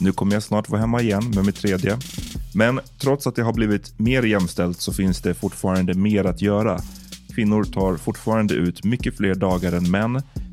[0.00, 1.98] nu kommer jag snart vara hemma igen med mitt tredje.
[2.54, 6.80] Men trots att det har blivit mer jämställt så finns det fortfarande mer att göra.
[7.34, 10.22] Kvinnor tar fortfarande ut mycket fler dagar än män,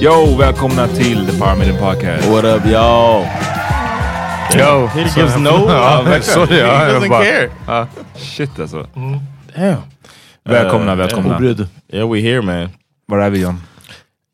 [0.00, 2.28] Yo, välkomna till The Power Meeting Podcast.
[2.30, 3.26] What up, y'all?
[4.58, 6.34] Yo, He så- gives no Ja, affection.
[6.46, 7.50] sorry, ja, He doesn't bara- care.
[7.66, 7.86] Ja,
[8.16, 8.86] shit alltså.
[9.56, 9.76] Damn.
[10.44, 11.40] Välkomna, Uh, välkomna.
[11.42, 11.56] yeah,
[11.92, 12.68] Yeah, we here man.
[13.06, 13.60] Var är vi John?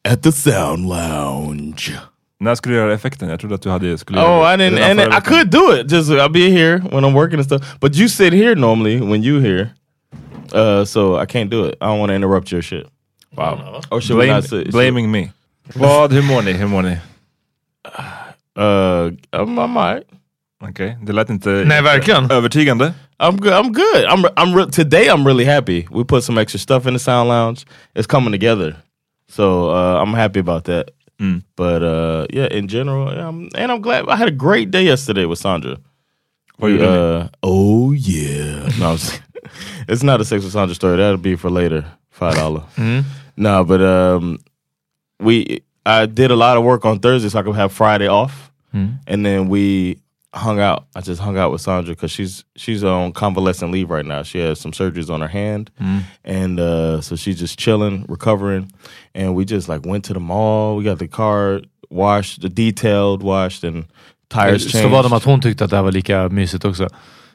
[0.09, 1.93] At the Sound Lounge.
[2.41, 3.29] När skulle du göra effekten?
[3.29, 5.75] Jag trodde att du hade skulle Oh, göra I didn't, and förra I could do
[5.81, 5.93] it.
[5.93, 7.63] Just I'll be here when I'm working and stuff.
[7.81, 9.69] But you sit here normally when you here,
[10.55, 11.75] uh, so I can't do it.
[11.81, 12.87] I don't want to interrupt your shit.
[13.37, 13.81] Wow.
[13.91, 14.71] Or should we Blame, not sit?
[14.73, 15.31] blaming me.
[15.75, 16.53] Vad, hur mår ni?
[16.53, 16.97] Hur mår ni?
[18.59, 20.05] Uh, I'm, I'm alright.
[20.61, 22.31] Okej, det lät inte Nej, verkligen.
[22.31, 22.95] övertygande.
[23.19, 23.53] I'm good.
[23.53, 24.05] I'm good.
[24.09, 24.25] I'm.
[24.37, 24.55] I'm.
[24.57, 25.87] Re- today I'm really happy.
[25.91, 27.65] We put some extra stuff in the sound lounge.
[27.95, 28.77] It's coming together,
[29.29, 30.91] so uh, I'm happy about that.
[31.21, 31.43] Mm.
[31.57, 34.09] But uh, yeah, in general, I'm, and I'm glad.
[34.09, 35.77] I had a great day yesterday with Sandra.
[36.61, 36.85] Gjorde ni?
[36.87, 38.69] Uh, oh yeah.
[38.81, 38.97] No,
[39.89, 40.97] it's not a sex with Sandra story.
[40.97, 41.85] That'll be for later.
[42.11, 42.63] Five dollar.
[43.37, 44.39] No, but um,
[45.23, 48.51] we I did a lot of work on Thursday, so I could have Friday off,
[49.07, 49.99] and then we
[50.35, 50.85] hung out.
[50.97, 54.23] I just hung out with Sandra because she's she's on convalescent leave right now.
[54.23, 55.71] She has some surgeries on her hand,
[56.25, 58.71] and uh, so she's just chilling, recovering.
[59.15, 60.77] And we just like went to the mall.
[60.77, 61.61] We got the car
[61.91, 63.85] washed, the detailed washed, and
[64.29, 64.91] tires Så changed.
[64.91, 66.89] var det att hon tyckte att det här var lika mysigt också.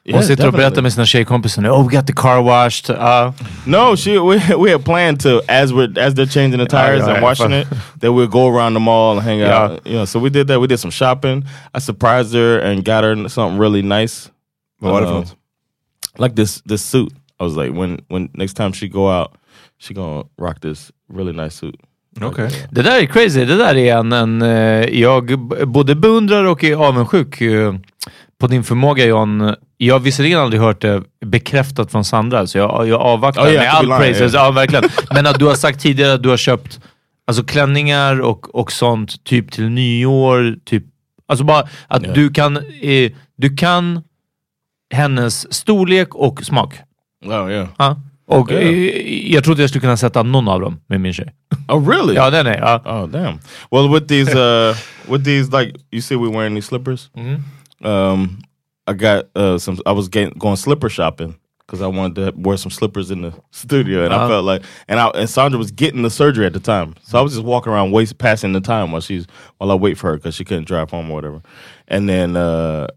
[0.08, 0.82] Hon Yeah, sitter och berättar definitely.
[0.84, 1.70] med sina tjejkompisar nu.
[1.70, 2.90] Oh, we got the car washed.
[2.90, 3.32] Uh,
[3.66, 7.14] No, she we we had planned to as we're as they're changing the tires yeah,
[7.14, 7.68] and washing it,
[8.02, 9.64] that we'll go around the mall and hang Yeah.
[9.64, 9.72] out.
[9.86, 10.60] You know, so we did that.
[10.62, 11.46] We did some shopping.
[11.78, 14.30] I surprised her and got her something really nice.
[14.82, 15.26] Vad var det för Uh.
[16.26, 17.14] Like this this suit.
[17.40, 19.28] I was like, when when next time she go out,
[19.80, 21.76] she gonna rock this really nice suit.
[22.22, 22.50] Okay.
[22.72, 23.46] Det där är crazy.
[23.46, 27.74] Det där är en, en eh, jag b- både beundrar och är avundsjuk eh,
[28.40, 29.56] på din förmåga John.
[29.78, 33.64] Jag har visserligen aldrig hört det bekräftat från Sandra, så jag, jag avvaktar Oh, yeah,
[33.64, 34.34] med all lying, praises.
[34.34, 34.84] Ja, verkligen.
[35.12, 36.80] Men att du har sagt tidigare att du har köpt
[37.28, 40.56] alltså, klänningar och, och sånt typ till nyår.
[40.66, 40.84] Typ,
[41.28, 42.16] alltså bara att Yeah.
[42.16, 44.04] du kan eh, du kan
[44.94, 46.74] hennes storlek och smak.
[47.26, 47.68] Oh yeah.
[47.78, 48.02] Ja.
[48.28, 49.34] Och Yeah.
[49.34, 51.34] jag trodde jag skulle kunna sätta någon av dem med min tjej.
[51.68, 52.14] Oh really?
[52.16, 52.58] Ja, den är.
[52.58, 52.82] Ja.
[52.86, 53.40] Oh damn.
[53.72, 54.76] Well, with these, uh,
[55.12, 57.10] with these, like you see, we wearing these slippers.
[57.84, 58.40] Um,
[58.88, 59.80] I got uh some.
[59.86, 63.34] I was getting, going slipper shopping because I wanted to wear some slippers in the
[63.52, 64.28] studio, and I Uh-huh.
[64.30, 67.22] felt like, and I and Sandra was getting the surgery at the time, so I
[67.22, 69.28] was just walking around, waste passing the time while she's
[69.58, 71.42] while I wait for her because she couldn't drive home or whatever,
[71.88, 72.36] and then.
[72.38, 72.88] uh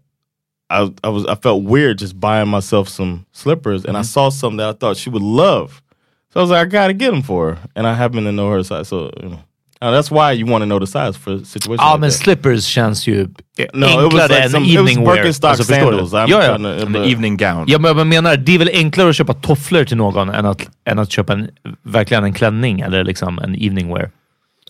[0.73, 4.55] I, I was I felt weird just buying myself some slippers, and I saw some
[4.55, 5.81] that I thought she would love.
[6.29, 8.49] So I was like, I gotta get them for her, and I happen to know
[8.51, 8.87] her size.
[8.87, 9.39] So you know,
[9.83, 11.81] uh, that's why you want to know the size for situations.
[11.81, 12.19] Ja, like men that.
[12.19, 13.27] slippers känns ju
[13.73, 15.15] No, it was enklare like än some- it was evening wear.
[15.15, 16.13] Birkenstock Alltså, sandals.
[16.13, 16.55] I'm Ja, ja.
[16.55, 17.63] En evening gown.
[17.67, 20.69] Ja, men jag menar, det är väl enklare att köpa tofflor till någon än att,
[20.89, 21.49] än att köpa en,
[21.83, 24.11] verkligen en klänning eller liksom en evening wear.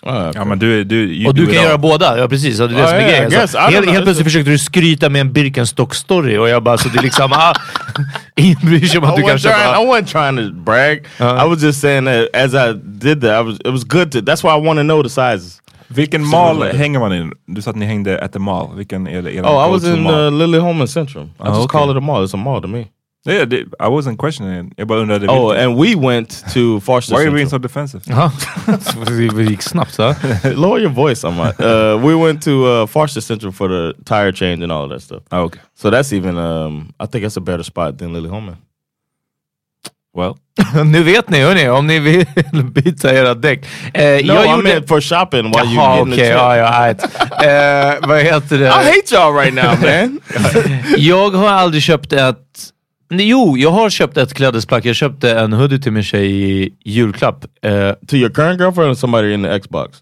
[0.08, 1.80] Uh, Ja, men du, du, Och du kan göra all.
[1.80, 2.58] båda, ja precis.
[2.58, 3.28] Det är det Ja, som är ja, grejen.
[3.32, 3.52] I guess.
[3.52, 6.78] Så I don't helt, helt plötsligt försökte du skryta med en Birkenstock-story och jag bara,
[6.78, 7.54] så det är liksom, ah,
[8.36, 9.78] ingen bryr sig om att I du kan trying, I köpa...
[9.80, 10.98] wasn't trying to brag.
[11.46, 14.20] I was just saying that as I did that, I was it was good to.
[14.22, 15.62] That's why I want to know the sizes.
[15.88, 17.32] Vilken mall hänger man i?
[17.48, 18.70] Du sa att ni hängde at the mall.
[18.76, 19.42] Vilken är det?
[19.42, 21.26] Oh, I was in uh, Lily Centrum.
[21.26, 21.80] I Oh, just okay.
[21.80, 22.24] call it a mall.
[22.26, 22.86] It's a mall to me.
[23.28, 24.74] Yeah, det, I wasn't questioning it.
[24.78, 28.02] Jag bara undrade Oh, and we went to Forster Why are you being so defensive?
[28.08, 28.32] Ja,
[29.36, 30.16] det gick snabbt va?
[30.56, 34.32] Lower your voice, I'm like, uh, We went to uh, Forster Central for the tire
[34.32, 35.22] change and all of that stuff.
[35.32, 35.62] Ah, okay.
[35.76, 36.38] So that's even.
[36.38, 38.58] Um, I think that's a better spot than Lily Holman.
[40.14, 40.38] Well,
[40.86, 42.26] nu vet ni hörni, om ni vill
[42.74, 43.66] byta era däck.
[43.94, 44.64] Eh, No, jag I gjorde...
[44.64, 46.26] meant for shopping while you Jaha, getting okej.
[46.26, 47.04] the ja, ja, right.
[48.04, 48.66] eh, vad heter det?
[48.82, 50.20] I hate y'all right now, man.
[50.98, 52.38] Jag har aldrig köpt ett...
[53.14, 54.86] Jo, jag har köpt ett klädesplagg.
[54.86, 57.46] Jag köpte en hoodie till min tjej i julklapp.
[57.62, 59.98] Eh, to your current girlfriend or somebody in the Xbox?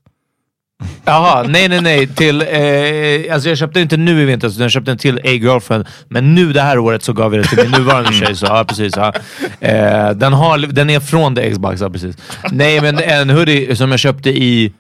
[1.06, 2.08] Jaha, nej nej nej.
[2.08, 5.32] Till, eh, alltså jag köpte inte nu i vinter, utan jag köpte den till a
[5.32, 5.86] girlfriend.
[6.08, 8.36] Men nu det här året så gav jag det till min nuvarande tjej.
[8.36, 9.14] Så, ja, precis, ja.
[9.60, 12.18] eh, den, har, den är från the Xbox, ja, precis.
[12.52, 14.74] Nej, men en hoodie som jag köpte i...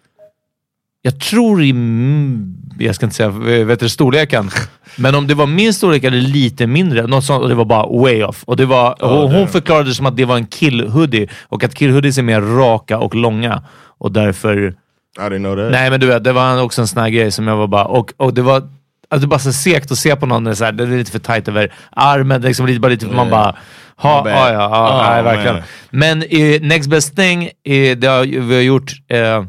[1.10, 1.74] Jag tror i...
[2.80, 3.30] Jag ska inte säga
[3.66, 4.50] vet du, storleken.
[4.96, 8.02] Men om det var min storlek eller lite mindre, något sånt, och det var bara
[8.02, 8.44] way off.
[8.46, 11.30] Och det var, och hon förklarade det som att det var en kill-hoodie.
[11.48, 13.64] Och att kill-hoodies är mer raka och långa.
[14.00, 14.58] Och därför...
[14.58, 15.72] I didn't know that.
[15.72, 17.86] Nej men du vet, det var också en sån här grej som jag var bara...
[17.86, 18.70] Och, och det var alltså,
[19.10, 20.88] det var bara så segt att se på någon, det är, så här, det är
[20.88, 23.56] lite för tight över armen, liksom lite, bara lite, man bara...
[23.96, 25.56] Ha, My ja, ja, ja, Oh, nej, verkligen.
[25.56, 25.64] man.
[25.90, 29.44] Men eh, Next Best Thing, eh, det har, vi har gjort eh,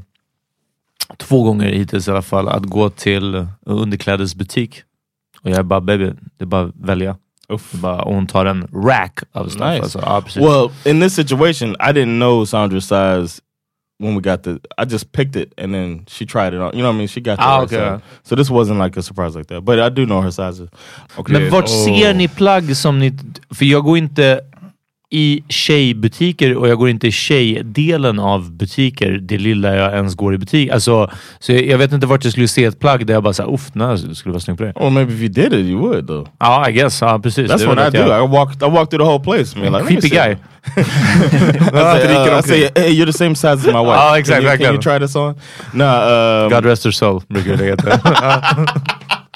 [1.17, 4.83] två gånger hittills i alla fall, att gå till underklädesbutik.
[5.43, 6.05] Och jag är bara, baby,
[6.39, 7.17] det är bara att välja.
[7.73, 9.61] Bara, och hon tar en rack av stuff.
[9.61, 9.83] Nice.
[9.83, 10.23] Alltså, ja.
[10.37, 13.43] Well, in this situation, I didn't know Sandra's size
[13.99, 14.51] when we got the.
[14.79, 16.73] I just picked it and then she tried it on.
[16.75, 17.09] You know what I mean?
[17.09, 17.89] She got the Ah, right okay.
[17.89, 18.01] size.
[18.23, 19.65] So this wasn't like a surprise like that.
[19.65, 20.71] But I do know her sizes.
[21.29, 23.13] Men vart ser ni plagg som ni...
[23.55, 24.41] För jag går inte
[25.13, 30.35] i tjejbutiker och jag går inte i tjejdelen av butiker, det lilla jag ens går
[30.35, 30.71] i butik.
[30.71, 33.33] Alltså, så jag, jag vet inte vart jag skulle se ett plagg där jag bara
[33.33, 34.73] såhär, uff, nej, det skulle vara snyggt på det.
[34.77, 36.29] Or maybe if you did it, you would though.
[36.41, 37.01] Ja, I guess.
[37.01, 37.51] Ja, precis.
[37.51, 38.03] That's Det är what I do.
[38.09, 38.63] jag- I walked.
[38.69, 39.59] I walked through the whole place.
[39.59, 40.37] Man, like, Creepy guy.
[40.77, 40.83] I
[42.03, 43.99] say, uh, I say, hey, you're the same size as my wife.
[44.01, 45.35] Ah, exactly, Can you, can you try this on?
[45.73, 45.85] No.
[45.87, 48.01] Um, God rest her soul, brukar heta.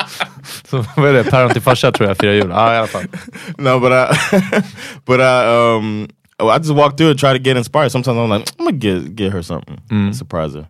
[0.70, 1.24] Så vad är det?
[1.24, 2.50] Päron till farsa tror jag firar jul.
[2.50, 3.04] Ja, i alla fall.
[3.58, 4.06] no, but I,
[5.06, 7.92] but I, um, oh, I just walk through and try to get inspired.
[7.92, 10.66] Sometimes I'm like, I'm gonna get get her something, surprise her.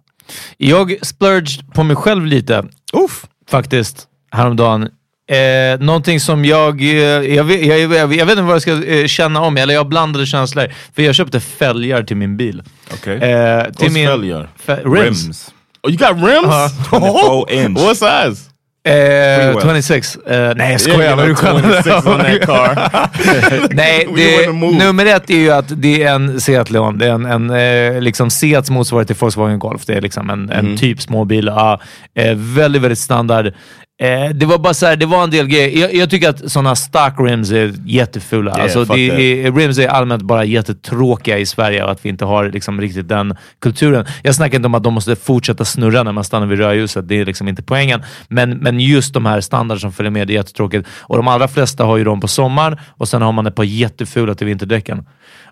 [0.56, 2.64] Jag splurged på mig själv lite.
[2.92, 3.26] Oof.
[3.50, 4.88] faktiskt häromdagen.
[5.28, 6.88] Eh, någonting som jag, eh,
[7.34, 9.80] jag, vet, jag, jag, jag vet inte vad jag ska eh, känna om, eller jag
[9.80, 10.72] har blandade känslor.
[10.94, 12.62] För jag köpte fälgar till min bil.
[12.92, 13.14] Okej.
[13.14, 14.48] Eh, till What's min, fälgar?
[14.66, 15.24] Rims.
[15.24, 15.54] Rims.
[15.82, 16.88] Oh, you got rims?
[16.90, 17.78] 24 inch.
[17.78, 18.50] What size?
[18.86, 19.60] Eh, Freewell.
[19.62, 20.16] 26.
[20.16, 23.68] Eh, nej jag skojar, vad du know, 26 on that skämtar.
[23.74, 24.52] Nej, det,
[24.84, 26.98] nummer ett är ju att det är en Seat Leon.
[26.98, 29.86] Det är en, en eh, liksom Seats motsvarighet till Volkswagen Golf.
[29.86, 31.46] Det är liksom en, en typ småbil.
[31.46, 31.80] Ja,
[32.14, 33.52] eh, väldigt, väldigt standard.
[33.98, 35.80] Eh, det var bara så här, det var en del grejer.
[35.80, 38.50] Jag, jag tycker att sådana stock rims är jättefula.
[38.50, 42.24] Yeah, alltså, det, är, rims är allmänt bara jättetråkiga i Sverige och att vi inte
[42.24, 44.06] har liksom, riktigt den kulturen.
[44.22, 47.08] Jag snackar inte om att de måste fortsätta snurra när man stannar vid rödljuset.
[47.08, 48.02] Det är liksom inte poängen.
[48.28, 50.88] Men, men just de här standarder som följer med, det är jättetråkigt.
[51.00, 53.64] Och de allra flesta har ju dem på sommaren och sen har man ett par
[53.64, 55.04] jättefula till vinterdäcken.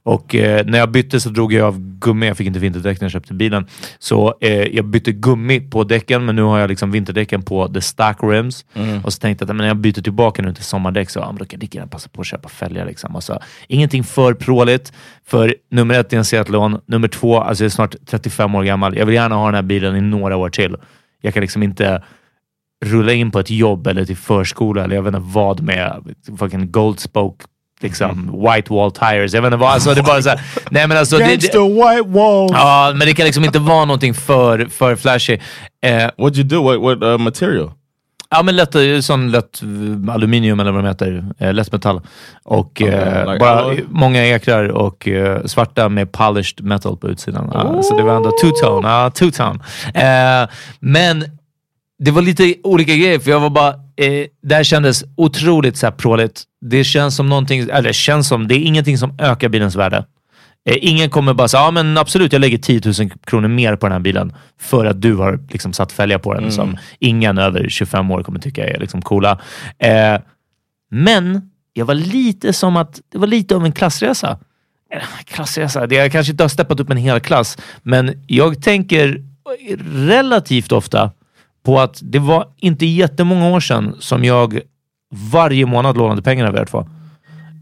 [0.05, 2.27] Och eh, när jag bytte så drog jag av gummi.
[2.27, 3.67] Jag fick inte vinterdäck när jag köpte bilen.
[3.99, 7.81] Så eh, jag bytte gummi på däcken, men nu har jag liksom vinterdäcken på the
[7.81, 8.65] stock rims.
[9.05, 11.45] Och så tänkte jag att men jag byter tillbaka nu till sommardäck så ja, då
[11.45, 12.87] kan jag lika gärna passa på att köpa fälgar.
[12.87, 13.17] Liksom.
[13.17, 14.93] Och så, ingenting för pråligt.
[15.27, 16.81] För nummer ett är en Seatlon.
[16.87, 18.97] Nummer två, alltså jag är snart 35 år gammal.
[18.97, 20.77] Jag vill gärna ha den här bilen i några år till.
[21.21, 22.03] Jag kan liksom inte
[22.85, 26.73] rulla in på ett jobb eller till förskola eller jag vet inte vad med fucking
[26.73, 27.45] goldspoke
[27.83, 29.35] liksom white wall tires.
[29.35, 29.71] Jag vet inte vad.
[29.71, 31.19] Alltså, det är bara så här, nej men alltså.
[31.19, 32.49] Det, det, white wall.
[32.53, 35.39] ja, men det kan liksom inte vara någonting för, för flashy.
[35.83, 36.63] Eh, What'd you do?
[36.63, 37.71] What, what uh, material?
[38.35, 41.25] Ja, men lätt, sån lätt eh, aluminium eller vad de heter.
[41.39, 42.01] Eh, lätt metall.
[42.43, 43.85] Och eh, like bara alloy?
[43.89, 47.51] många ekrar och eh, svarta med polished metal på utsidan.
[47.55, 48.89] Ja, så det var ändå two-tone.
[48.89, 49.61] Ja, two-tone.
[49.95, 50.49] Eh,
[50.81, 51.25] men
[51.99, 53.75] det var lite olika grejer, för jag var bara...
[53.97, 56.43] Eh, det här kändes otroligt så här pråligt.
[56.61, 60.05] Det känns som någonting, eller det känns som, det är ingenting som ökar bilens värde.
[60.65, 63.87] Eh, ingen kommer bara säga, ja men absolut, jag lägger 10 000 kronor mer på
[63.87, 67.69] den här bilen för att du har liksom satt fälgar på den som ingen över
[67.69, 69.41] 25 år kommer tycka är liksom coola.
[69.79, 70.21] Eh,
[70.91, 74.39] men jag var lite som att, det var lite av en klassresa.
[74.93, 79.23] Eh, Klassresa, det jag kanske inte har steppat upp en hel klass, men jag tänker
[79.95, 81.11] relativt ofta
[81.65, 84.61] på att det var inte jättemånga år sedan som jag
[85.33, 86.89] varje månad lånade pengarna av er två.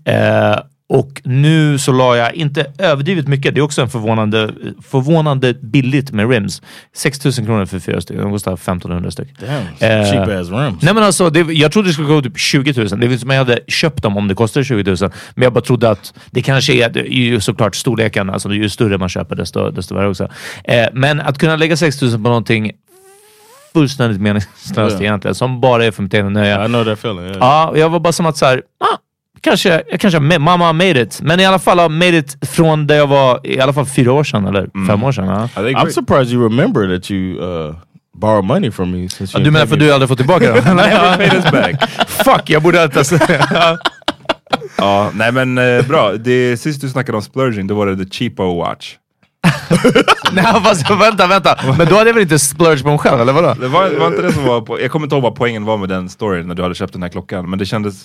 [0.05, 0.59] Eh,
[0.93, 4.51] och nu så la jag, inte överdrivet mycket, det är också en förvånande,
[4.89, 6.63] förvånande billigt med rims.
[6.97, 9.29] 6 000 kronor för fyra stycken, de kostar 1500 styck.
[9.41, 9.51] Damn,
[9.91, 10.83] Eh, cheap ass rims.
[10.83, 13.01] Nej men alltså, det, jag trodde det skulle gå typ 20 000.
[13.01, 14.97] Det vill som jag hade köpt dem om det kostade 20 000.
[15.35, 18.69] Men jag bara trodde att det kanske är, det är ju såklart storleken, alltså ju
[18.69, 20.29] större man köper desto, desto värre också.
[20.65, 22.73] Eh, men att kunna lägga 6 000 på någonting
[23.73, 25.03] fullständigt meningslöst Ja.
[25.03, 26.65] egentligen, som bara är för mitt egna nöje.
[26.65, 27.25] I know that feeling.
[27.25, 27.37] Yeah.
[27.41, 28.97] Ja, jag var bara som att så här, ah,
[29.41, 31.21] kanske, jag kanske, mamma made it.
[31.23, 34.13] Men i alla fall har made it från där jag var i alla fall fyra
[34.13, 34.87] år sedan, eller Mm.
[34.87, 35.27] fem år sedan.
[35.27, 35.63] Ja.
[35.63, 37.75] I think I'm surprised you remember that you uh,
[38.15, 39.09] borrowed money from me.
[39.09, 40.77] Since you du menar för du aldrig fått tillbaka dem?
[40.77, 41.91] Never paid us back.
[42.09, 43.05] Fuck, jag borde inte...
[44.77, 46.13] Ja, nej men eh, bra.
[46.13, 48.95] Det, sist du snackade om splurging, då var det the cheapo watch.
[50.33, 51.59] Nej, fast vänta, vänta.
[51.79, 53.55] Men då hade jag väl inte splurge på mig själv, eller vadå?
[53.61, 55.77] Det var, var inte det som var på, jag kommer inte ihåg vad poängen var
[55.77, 58.05] med den storyn när du hade köpt den här klockan, men det kändes...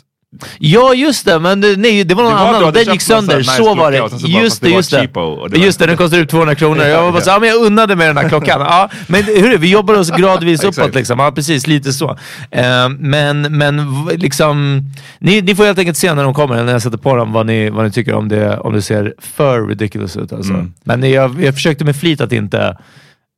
[0.59, 1.39] Ja, just det.
[1.39, 2.63] Men det, nej, det var någon Det var annan.
[2.63, 3.37] hade Den gick sönder.
[3.37, 3.97] nice Så var det.
[3.97, 4.97] Just det, just det.
[5.01, 6.83] det var- Just det, den kostar ut 200 kronor.
[6.83, 8.61] Jag var bara så, ja, men jag unnade mig den här klockan.
[8.61, 10.95] Ja, men hur vi jobbar oss gradvis uppåt.
[10.95, 11.19] Liksom.
[11.19, 11.67] Ja, precis.
[11.67, 12.17] Lite så.
[12.51, 14.81] Eh, men men liksom...
[15.19, 17.45] Ni, ni får helt enkelt se när de kommer, när jag sätter på dem, vad
[17.45, 20.33] ni, vad ni tycker om det, om det ser för ridiculous ut.
[20.33, 20.53] Alltså.
[20.53, 20.73] Mm.
[20.83, 22.77] Men jag, jag försökte med flit att inte...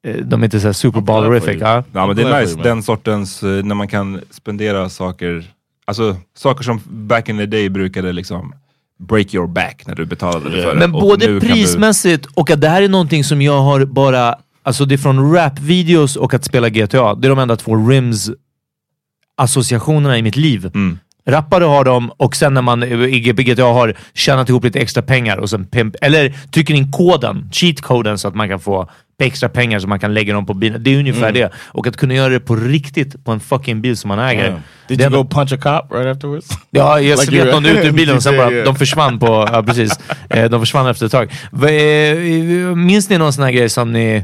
[0.08, 1.58] eh, De är inte så super ballerific.
[1.62, 1.84] Ja.
[1.94, 5.44] Ja men det är nice, den sortens, eh, när man kan spendera saker,
[5.88, 8.54] alltså saker som back in the day brukade liksom
[9.00, 10.80] break your back när du betalade för det.
[10.80, 14.36] Men Och både prismässigt och att det här är någonting som jag har bara...
[14.64, 17.16] Alltså det är från rap-videos och att spela GTA.
[17.16, 20.72] Det är de enda två rims-associationerna i mitt liv.
[20.74, 21.00] Mm.
[21.28, 25.38] Rappare har dem och sen när man i GTA har tjänat ihop lite extra pengar
[25.38, 28.90] och sen pimp, eller trycker in koden, cheat-koden så att man kan få
[29.24, 30.84] extra pengar så man kan lägga dem på bilen.
[30.84, 31.52] Det är ungefär det.
[31.58, 34.50] Och att kunna göra det på riktigt på en fucking bil som man äger.
[34.50, 34.62] Damn.
[34.88, 36.48] Did you go punch a cop right afterwards?
[36.70, 38.66] Ja, jag slet någon ut ur bilen och sen bara, Yeah.
[38.66, 40.00] de försvann på, ja precis.
[40.30, 41.32] Eh, De försvann efter ett tag.
[41.54, 44.24] Eh, Minns ni någon sån här grej som ni,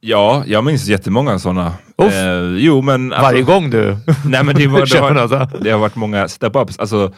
[0.00, 1.66] Ja, jag minns jättemånga sådana.
[2.02, 3.12] Eh, jo men...
[3.12, 6.80] alltså- varje gång du Nej men det, var, det, har, det har varit många step-ups.
[6.80, 7.12] Alltså,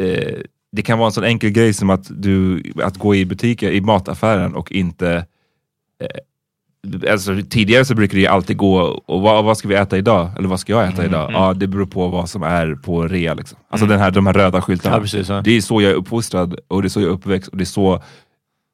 [0.00, 0.38] eh,
[0.72, 3.80] det kan vara en sån enkel grej som att, du, att gå i butiker, i
[3.80, 5.26] mataffären och inte...
[6.02, 10.30] Eh, alltså, tidigare så brukade det alltid gå, och vad, vad ska vi äta idag?
[10.38, 11.30] Eller vad ska jag äta idag?
[11.32, 13.34] Ja, det beror på vad som är på rea.
[13.34, 13.58] Liksom.
[13.70, 14.96] Alltså den här, de här röda skyltarna.
[14.96, 15.40] Ja, precis, ja.
[15.44, 17.64] Det är så jag är uppfostrad och det är så jag är uppväxt och det
[17.64, 18.02] är så,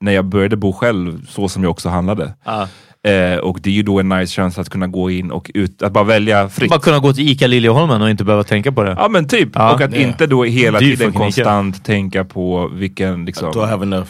[0.00, 2.34] när jag började bo själv, så som jag också handlade.
[2.44, 2.68] Ja.
[3.06, 5.82] Eh, och det är ju då en nice chans att kunna gå in och ut,
[5.82, 6.70] att bara välja fritt.
[6.70, 8.94] Bara kunna gå till ICA Liljeholmen och inte behöva tänka på det.
[8.98, 9.48] Ja men typ.
[9.54, 9.74] Ja.
[9.74, 10.08] och att Yeah.
[10.08, 11.18] inte då hela tiden fucking Ica.
[11.18, 13.52] konstant tänka på vilken liksom...
[13.52, 14.08] Do I have enough?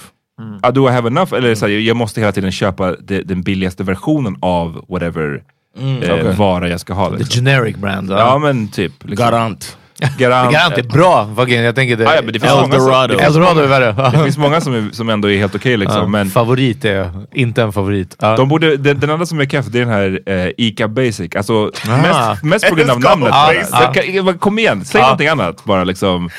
[0.62, 1.34] Ja, do I have enough?
[1.34, 5.42] Eller så här, jag måste hela tiden köpa de, den billigaste versionen av whatever
[5.80, 6.32] eh, okay.
[6.36, 7.10] vara jag ska ha.
[7.10, 7.44] The Liksom.
[7.44, 8.10] generic brand.
[8.10, 8.18] Ja.
[8.18, 8.92] Ja men typ.
[9.04, 9.26] Liksom.
[9.26, 9.76] Garant.
[10.18, 10.52] Garant.
[10.52, 11.28] Garant är bra.
[11.36, 12.08] Fucking, jag tänker det.
[12.08, 13.18] Ah, ja, men det finns många som- Eldorado.
[13.18, 14.10] Eldorado är värre.
[14.12, 16.00] Det finns många som, är, som ändå är helt okej liksom.
[16.00, 18.16] Ja, Men Favorit är inte en favorit.
[18.20, 18.36] Ja.
[18.36, 21.36] de borde, den, den andra som är keff det är den här eh, Ica Basic.
[21.36, 21.96] Alltså Ah.
[21.96, 24.40] mest, mest på grund av namnet.
[24.40, 25.04] Kom igen, säg Ah.
[25.04, 26.30] någonting annat bara liksom.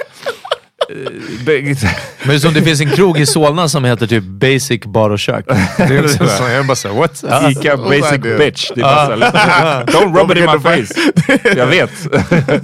[0.89, 1.11] Eh,
[1.45, 1.83] det-
[2.23, 5.45] Men som det finns en krog i Solna som heter typ Basic bar och kök.
[5.77, 7.23] Det är liksom så, jag bara såhär, what?
[7.51, 8.37] Ica Basic idea.
[8.37, 8.71] Bitch.
[8.75, 10.93] Det är bara här, Don't rub it in my face.
[11.57, 11.91] Jag vet.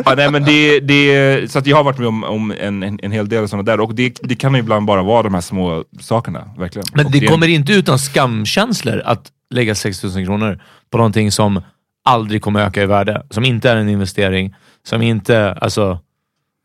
[0.06, 3.00] ja, nej, men det, det, så att jag har varit med om, om en, en,
[3.04, 5.84] en hel del sådana där och det, det kan ibland bara vara de här små
[6.02, 6.50] sakerna.
[6.58, 6.86] Verkligen.
[6.94, 10.60] Men Och det kommer inte utan skamkänslor att lägga 6000 kronor
[10.92, 11.62] på någonting som
[12.06, 13.24] aldrig kommer öka i värde.
[13.30, 14.56] Som inte är en investering.
[14.88, 16.00] Som inte, alltså,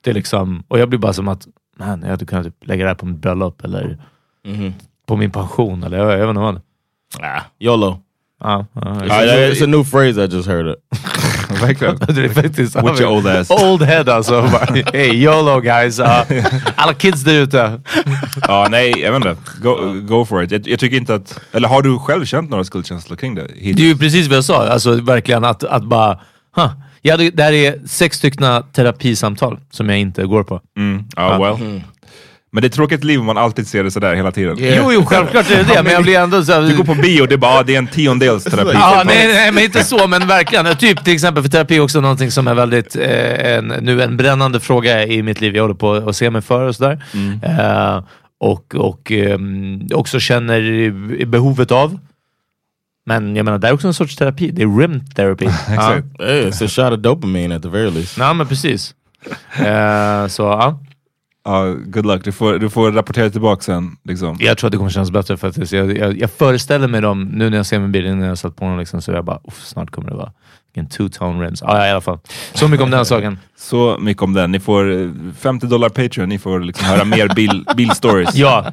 [0.00, 1.46] det är liksom, och jag blir bara som att,
[1.78, 3.98] man, jag hade kunnat typ lägga det här på mitt bröllop eller
[5.06, 6.60] på min pension eller jag, jag vet inte vad.
[7.20, 8.00] Ah, YOLO.
[8.42, 10.76] Ja, ja, Ah, it's a new phrase I just heard it.
[11.60, 11.98] Verkligen.
[12.08, 12.76] det är faktiskt...
[12.76, 13.50] With your old ass.
[13.50, 14.40] Old head alltså.
[14.92, 15.98] Hey YOLO guys.
[15.98, 16.26] Ja.
[16.74, 17.80] alla kids där ute.
[18.48, 19.36] Ja, nej, jag vet inte.
[19.62, 20.50] Go, go for it.
[20.50, 21.40] Jag, jag tycker inte att...
[21.52, 23.46] Eller har du själv känt några skuldkänslor kring det?
[23.46, 24.68] Det är ju precis vad jag sa.
[24.68, 26.18] Alltså verkligen att, att bara...
[26.56, 26.70] Huh.
[27.02, 30.60] Jag hade, det här är sex stycken terapisamtal som jag inte går på.
[30.76, 31.04] Mm.
[31.16, 31.80] Ja, well.
[32.52, 34.56] Men det är ett tråkigt liv om man alltid ser det sådär hela tiden.
[34.60, 36.94] Jo, jo, självklart är det det, men jag blir ändå så här, Du går på
[36.94, 38.70] bio och det är bara, ah, det är en tiondels terapi.
[38.74, 40.76] Ja, nej, nej, men inte så, men verkligen.
[40.76, 44.16] Typ till exempel, för terapi är också någonting som är väldigt, eh, en, nu en
[44.16, 45.56] brännande fråga i mitt liv.
[45.56, 47.04] Jag håller på att se mig för och sådär.
[47.42, 48.04] Eh,
[48.40, 51.98] och och ehm, också känner behovet av.
[53.06, 54.50] Men jag menar, det är också en sorts terapi.
[54.50, 55.44] Det är rim therapy.
[55.68, 55.96] ja.
[56.18, 58.18] It's a shot of dopamine at the very least.
[58.18, 58.94] ja, men precis.
[59.58, 60.80] Eh, så ja,
[61.44, 62.24] Ja, good luck.
[62.24, 63.96] Du får, du får rapportera tillbaka sen.
[64.04, 64.36] Liksom.
[64.40, 65.72] jag tror att det kommer kännas bättre faktiskt.
[65.72, 68.56] Jag, jag, jag föreställer mig dem, nu när jag ser min bil innan jag satt
[68.56, 70.32] på dem, liksom, så jag bara, "Uff, snart kommer det vara
[70.74, 71.62] en two-tone rims.
[71.62, 72.18] Ah, ja, i alla fall.
[72.54, 73.38] Så mycket om den saken.
[73.56, 74.52] Så mycket om den.
[74.52, 78.34] Ni får eh, 50 dollar Patreon, ni får liksom höra mer bil, bilstories.
[78.34, 78.72] Ja.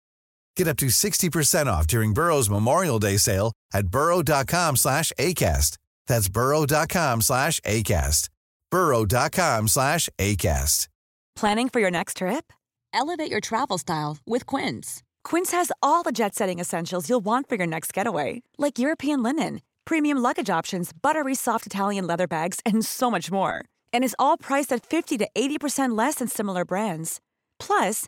[0.57, 5.77] Get up to 60% off during Burrow's Memorial Day sale at burrow.com slash ACAST.
[6.07, 8.29] That's burrow.com slash ACAST.
[8.69, 10.87] burrow.com slash ACAST.
[11.35, 12.51] Planning for your next trip?
[12.93, 15.01] Elevate your travel style with Quince.
[15.23, 19.23] Quince has all the jet setting essentials you'll want for your next getaway, like European
[19.23, 23.63] linen, premium luggage options, buttery soft Italian leather bags, and so much more.
[23.93, 27.21] And is all priced at 50 to 80% less than similar brands.
[27.59, 28.07] Plus,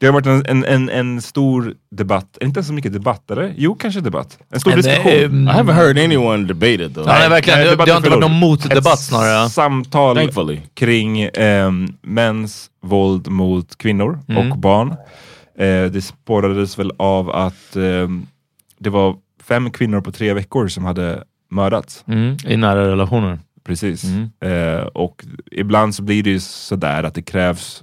[0.00, 3.54] Det har varit en, en, en, en stor debatt, inte så mycket debatt eller?
[3.56, 4.38] Jo, kanske debatt.
[4.52, 5.12] En stor Men, diskussion.
[5.12, 7.06] ehm, I haven't heard anyone debate it though.
[7.06, 7.58] Nej, verkligen.
[7.58, 9.48] Nej, Det, det har inte varit någon motdebatt Ett snarare.
[9.50, 10.60] samtal Thankfully.
[10.74, 14.50] kring ehm, mäns våld mot kvinnor Mm.
[14.52, 14.88] och barn.
[15.58, 18.26] Eh, det spårades väl av att ehm,
[18.78, 22.04] det var fem kvinnor på tre veckor som hade mördats.
[22.08, 23.38] Mm, I nära relationer.
[23.64, 24.04] Precis.
[24.04, 24.30] Mm.
[24.40, 27.82] Eh, och ibland så blir det ju sådär att det krävs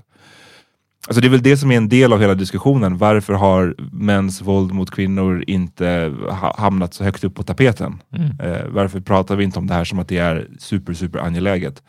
[1.07, 2.97] Alltså det är väl det som är en del av hela diskussionen.
[2.97, 8.01] Varför har mäns våld mot kvinnor inte ha hamnat så högt upp på tapeten?
[8.15, 8.39] Mm.
[8.39, 11.83] Eh, varför pratar vi inte om det här som att det är super, super angeläget?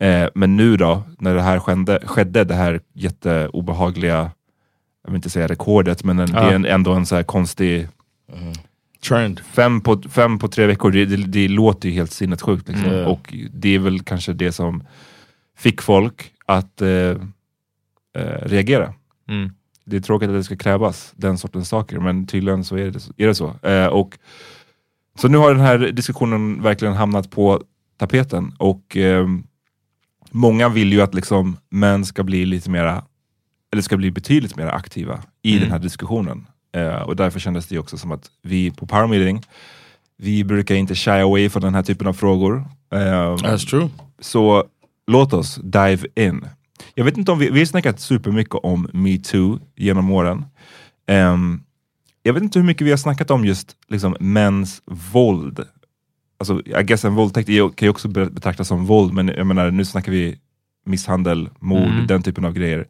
[0.00, 4.30] Eh, men nu då, när det här skedde, skedde det här jätteobehagliga,
[5.04, 6.40] jag vill inte säga rekordet, men en, Ja.
[6.40, 7.88] det är en, ändå en så här konstig
[9.08, 9.40] Trend.
[9.40, 12.68] Fem på, fem på tre veckor, det, det, det låter ju helt sinnessjukt.
[12.68, 12.90] Liksom.
[12.90, 13.06] Mm.
[13.06, 14.84] Och det är väl kanske det som
[15.58, 17.14] fick folk att eh,
[18.14, 18.94] eh, reagera.
[19.28, 19.50] Mm.
[19.84, 23.08] Det är tråkigt att det ska krävas den sortens saker, men tydligen så är det,
[23.24, 23.54] är det så.
[23.62, 24.18] Eh, och,
[25.18, 27.62] så nu har den här diskussionen verkligen hamnat på
[27.96, 29.26] tapeten och eh,
[30.30, 33.04] många vill ju att liksom män ska bli lite mera,
[33.72, 35.62] eller ska bli betydligt mer aktiva i Mm.
[35.62, 36.46] den här diskussionen.
[36.76, 39.42] Eh, och därför kändes det också som att vi på Power Meeting,
[40.16, 42.64] vi brukar inte shy away från den här typen av frågor.
[42.92, 43.88] Eh, That's true.
[44.20, 44.64] Så
[45.06, 46.44] låt oss dive in.
[46.94, 50.44] Jag vet inte om vi, vi har snackat supermycket om metoo genom åren.
[51.06, 51.60] Ehm,
[52.22, 54.82] jag vet inte hur mycket vi har snackat om just liksom, mäns
[55.12, 55.64] våld.
[56.38, 59.70] Alltså, I guess en våldtäkt kan ju också be- betraktas som våld, men jag menar,
[59.70, 60.38] nu snackar vi
[60.86, 62.06] misshandel, mord, Mm.
[62.06, 62.86] den typen av grejer.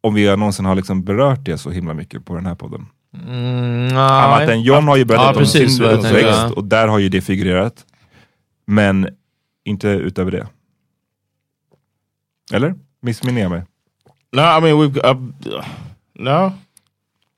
[0.00, 2.86] Om vi någonsin har liksom berört det så himla mycket på den här podden.
[3.26, 6.98] Mm, Annat än John har ju berättat Ja, om precis, sin uppväxt och där har
[6.98, 7.84] ju det figurerat.
[8.66, 9.08] Men
[9.64, 10.46] inte utöver det.
[12.52, 12.74] Eller?
[13.02, 13.62] Missminner jag mig?
[14.32, 15.14] No, I mean we've uh,
[16.14, 16.52] no.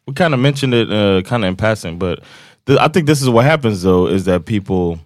[0.07, 2.21] We kind of mentioned it, uh, kind of in passing, but
[2.67, 4.99] th I think this is what happens though is that people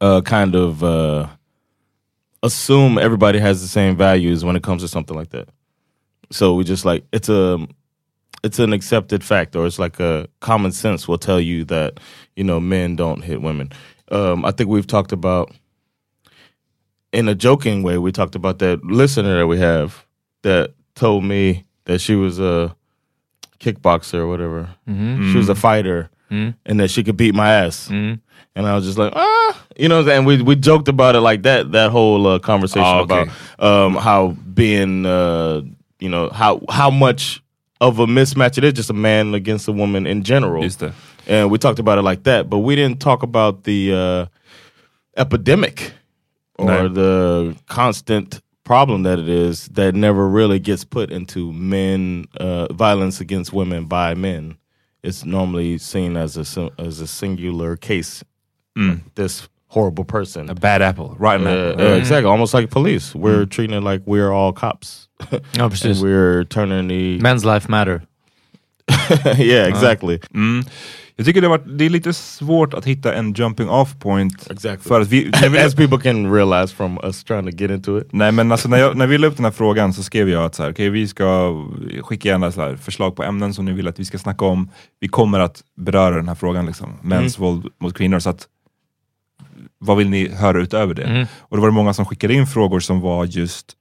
[0.00, 1.26] uh, kind of uh,
[2.42, 5.48] assume everybody has the same values when it comes to something like that.
[6.30, 7.66] So we just like it's a
[8.44, 12.00] it's an accepted fact, or it's like a common sense will tell you that
[12.36, 13.70] you know men don't hit women.
[14.10, 15.52] Um, I think we've talked about
[17.12, 17.98] in a joking way.
[17.98, 20.04] We talked about that listener that we have
[20.42, 22.74] that told me that she was a
[23.60, 24.68] kickboxer or whatever.
[24.88, 25.32] Mhm.
[25.32, 26.54] She was a fighter, Mm.
[26.66, 27.88] and that she could beat my ass.
[27.90, 28.20] Mm.
[28.54, 31.42] And I was just like, ah, you know, and we we joked about it like
[31.44, 31.72] that.
[31.72, 33.22] That whole uh, conversation Ah, okay.
[33.22, 33.28] about
[33.86, 35.62] um, how being, uh,
[36.00, 37.40] you know, how how much
[37.80, 40.62] of a mismatch it is, just a man against a woman in general.
[41.26, 44.26] And we talked about it like that, but we didn't talk about the uh,
[45.16, 45.92] epidemic
[46.58, 46.88] or No.
[46.88, 53.20] the constant problem that it is that never really gets put into men uh, violence
[53.20, 54.56] against women by men.
[55.02, 58.22] It's normally seen as a as a singular case.
[58.76, 59.00] Mm.
[59.14, 63.14] This horrible person, A bad apple, right Uh, uh, exactly, almost like police.
[63.14, 65.08] We're treating it like we're all cops.
[65.18, 65.84] Precis.
[65.84, 68.02] And we're turning the Men's life matter.
[69.36, 70.20] yeah, exactly.
[71.18, 71.24] Mm.
[71.24, 74.50] Jag tycker det, varit, det är lite svårt att hitta en jumping off point.
[74.50, 74.88] Exactly.
[74.88, 77.98] För att vi, när vi, As people can realize from us trying to get into
[77.98, 78.08] it.
[78.12, 80.44] nej men alltså när, jag, när vi la upp den här frågan så skrev jag
[80.44, 81.56] att så här, okay, vi ska
[82.02, 84.70] skicka gärna så här, förslag på ämnen som ni vill att vi ska snacka om.
[85.00, 88.18] Vi kommer att beröra den här frågan, liksom, mäns våld mot kvinnor.
[88.18, 88.46] Så att,
[89.78, 91.04] vad vill ni höra utöver det?
[91.04, 91.26] Mm.
[91.38, 93.74] Och då var det många som skickade in frågor som var just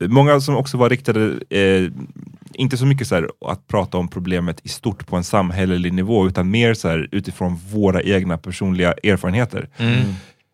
[0.00, 1.90] Många som också var riktade, eh,
[2.56, 6.26] inte så mycket så här, att prata om problemet i stort på en samhällelig nivå,
[6.26, 9.68] utan mer så här, utifrån våra egna personliga erfarenheter.
[9.76, 9.98] Mm.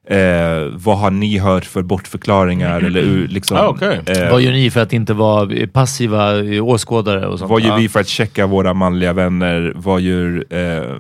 [0.09, 2.81] Eh, vad har ni hört för bortförklaringar?
[2.81, 4.01] Eller, ur- liksom, Ah, okej.
[4.07, 7.51] eh, Vad gör ni för att inte vara passiva åskådare och sånt?
[7.51, 9.73] vad gör vi för att checka våra manliga vänner?
[9.77, 10.97] Vad gör, eh,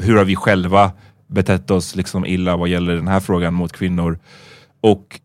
[0.00, 0.92] hur har vi själva
[1.26, 4.18] betett oss liksom illa vad gäller den här frågan mot kvinnor?
[4.80, 5.20] Och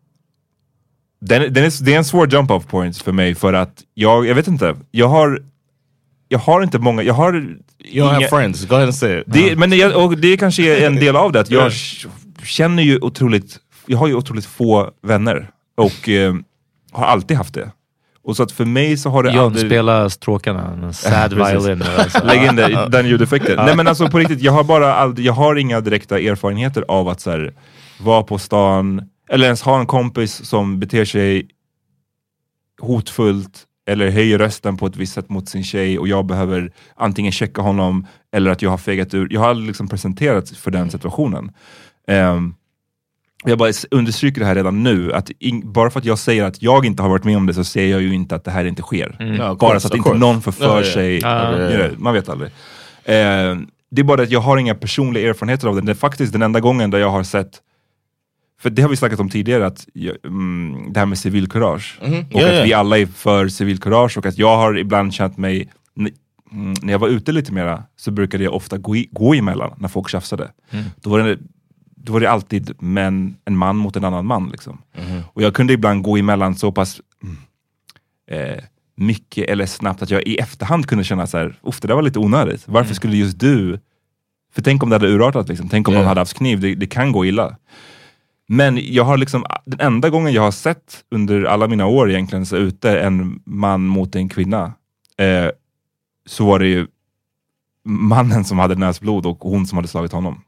[1.20, 4.26] den, den är, det är en svår jump off point för mig för att jag,
[4.26, 5.42] jag vet inte, jag har
[6.28, 8.66] jag har inte många, jag har You don't have friends.
[8.66, 9.24] Go ahead and say it.
[9.26, 11.72] det, men jag, och det kanske är en del av det, att jag
[12.42, 13.56] känner ju otroligt,
[13.86, 16.34] jag har ju otroligt få vänner och eh,
[16.92, 17.70] har alltid haft det.
[18.22, 19.66] Och så att för mig så har det John aldrig...
[19.66, 21.82] spelar stråkarna, sad violin.
[21.98, 22.24] Alltså.
[22.24, 23.56] Lägg in det, den ljudeffekten.
[23.56, 27.08] Nej men alltså på riktigt, jag har bara aldrig, jag har inga direkta erfarenheter av
[27.08, 27.52] att så här,
[28.00, 31.48] vara på stan, eller ens ha en kompis som beter sig
[32.80, 37.32] hotfullt eller höjer rösten på ett visst sätt mot sin tjej och jag behöver antingen
[37.32, 39.28] checka honom eller att jag har fegat ur.
[39.30, 41.52] Jag har aldrig liksom presenterats för den situationen.
[42.08, 42.54] Ehm,
[43.44, 46.62] jag bara understryker det här redan nu, att in, bara för att jag säger att
[46.62, 48.64] jag inte har varit med om det så säger jag ju inte att det här
[48.64, 49.16] inte sker.
[49.20, 50.92] No, of bara course, så att inte någon får för Ja, ja, ja.
[50.92, 51.56] sig, ja.
[51.56, 52.50] know, man vet aldrig.
[53.04, 53.56] Eh,
[53.90, 55.80] det är bara att jag har inga personliga erfarenheter av det.
[55.80, 57.60] Det är faktiskt den enda gången där jag har sett,
[58.60, 59.86] för det har vi snackat om tidigare, att
[60.24, 61.98] mm, det här med civilkurage.
[62.02, 62.24] Och Mhm.
[62.30, 62.62] Ja, att ja.
[62.64, 65.68] vi alla är för civilkurage och att jag har ibland känt mig,
[66.52, 69.70] mm, när jag var ute lite mera så brukade jag ofta gå, i, gå emellan
[69.78, 70.50] när folk tjafsade.
[71.00, 71.38] Då var det
[72.02, 74.48] då var det alltid män, en man mot en annan man.
[74.50, 74.78] Liksom.
[75.32, 77.36] Och jag kunde ibland gå emellan så pass mm,
[78.30, 78.64] eh,
[78.96, 82.02] mycket eller snabbt att jag i efterhand kunde känna så här, "Uff, det där var
[82.02, 82.62] lite onödigt.
[82.68, 83.80] Varför skulle just du...
[84.54, 85.68] För tänk om det hade urartat, liksom.
[85.68, 86.00] tänk om Ja.
[86.00, 87.56] någon hade haft kniv, det, det kan gå illa.
[88.52, 92.46] Men jag har liksom, den enda gången jag har sett under alla mina år egentligen
[92.46, 94.64] så ute en man mot en kvinna,
[95.18, 95.50] eh,
[96.28, 96.86] så var det ju
[97.84, 100.40] mannen som hade näsblod och hon som hade slagit honom.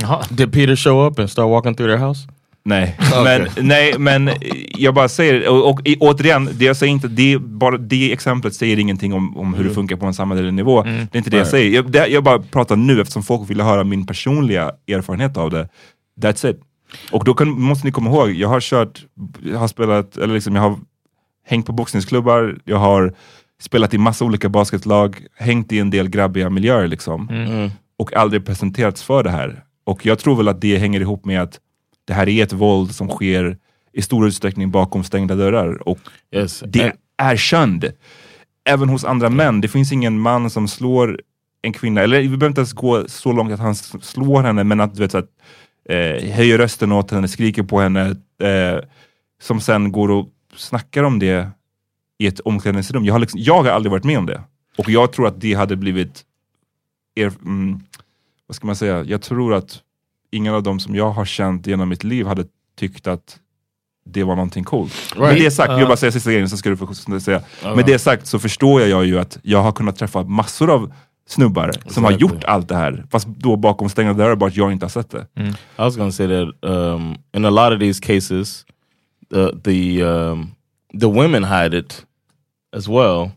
[0.00, 0.22] Jaha.
[0.30, 2.28] Did Peter show up and start walking through their house?
[2.64, 3.22] Nej, Okej.
[3.56, 4.30] men, nej, men
[4.78, 8.54] jag bara säger, och, och i- återigen, det jag säger inte, det, bara, det exemplet
[8.54, 10.82] säger ingenting om, om hur det funkar på en samhällelig nivå.
[10.82, 11.70] Det är inte det jag säger.
[11.74, 15.68] Jag, det, jag bara pratar nu eftersom folk vill höra min personliga erfarenhet av det.
[16.20, 16.60] That's it.
[17.12, 19.04] Och då kan, måste ni komma ihåg, jag har kört,
[19.42, 20.78] jag har spelat, eller liksom jag har
[21.46, 23.14] hängt på boxningsklubbar, jag har
[23.60, 27.28] spelat i massa olika basketlag, hängt i en del grabbiga miljöer liksom.
[27.28, 27.70] Mm.
[27.98, 29.64] Och aldrig presenterats för det här.
[29.84, 31.60] Och jag tror väl att det hänger ihop med att
[32.04, 33.56] det här är ett våld som sker
[33.92, 35.88] i stor utsträckning bakom stängda dörrar.
[35.88, 35.98] Och
[36.34, 36.62] Yes.
[36.66, 37.92] det är känd.
[38.68, 39.60] Även hos andra män.
[39.60, 41.20] Det finns ingen man som slår
[41.62, 44.80] en kvinna, eller vi behöver inte ens gå så långt att han slår henne, men
[44.80, 45.30] att du vet så att
[45.88, 48.78] eh, höjer rösten åt henne, skriker på henne, eh,
[49.42, 51.50] som sen går och snackar om det
[52.18, 53.04] i ett omklädningsrum.
[53.04, 54.42] Jag har, liksom, jag har aldrig varit med om det.
[54.78, 56.24] Och jag tror att det hade blivit,
[57.14, 57.80] er, mm,
[58.46, 59.80] vad ska man säga, jag tror att
[60.30, 62.44] ingen av dem som jag har känt genom mitt liv hade
[62.78, 63.38] tyckt att
[64.08, 64.92] det var någonting coolt.
[65.16, 65.44] Med Right.
[65.44, 65.78] det sagt, jag Uh.
[65.78, 67.42] vill bara säga sista grejen så ska du få säga.
[67.62, 67.74] Ja.
[67.74, 70.92] Med det sagt så förstår jag ju att jag har kunnat träffa massor av
[71.26, 73.04] snubbar som har gjort allt det här.
[73.10, 75.26] Fast då bakom stängda dörrar, bara att jag inte har sett det.
[75.36, 78.64] I was to say that um, in a lot of these cases,
[79.30, 80.54] the the um,
[81.00, 82.06] the women hide it
[82.76, 83.30] as well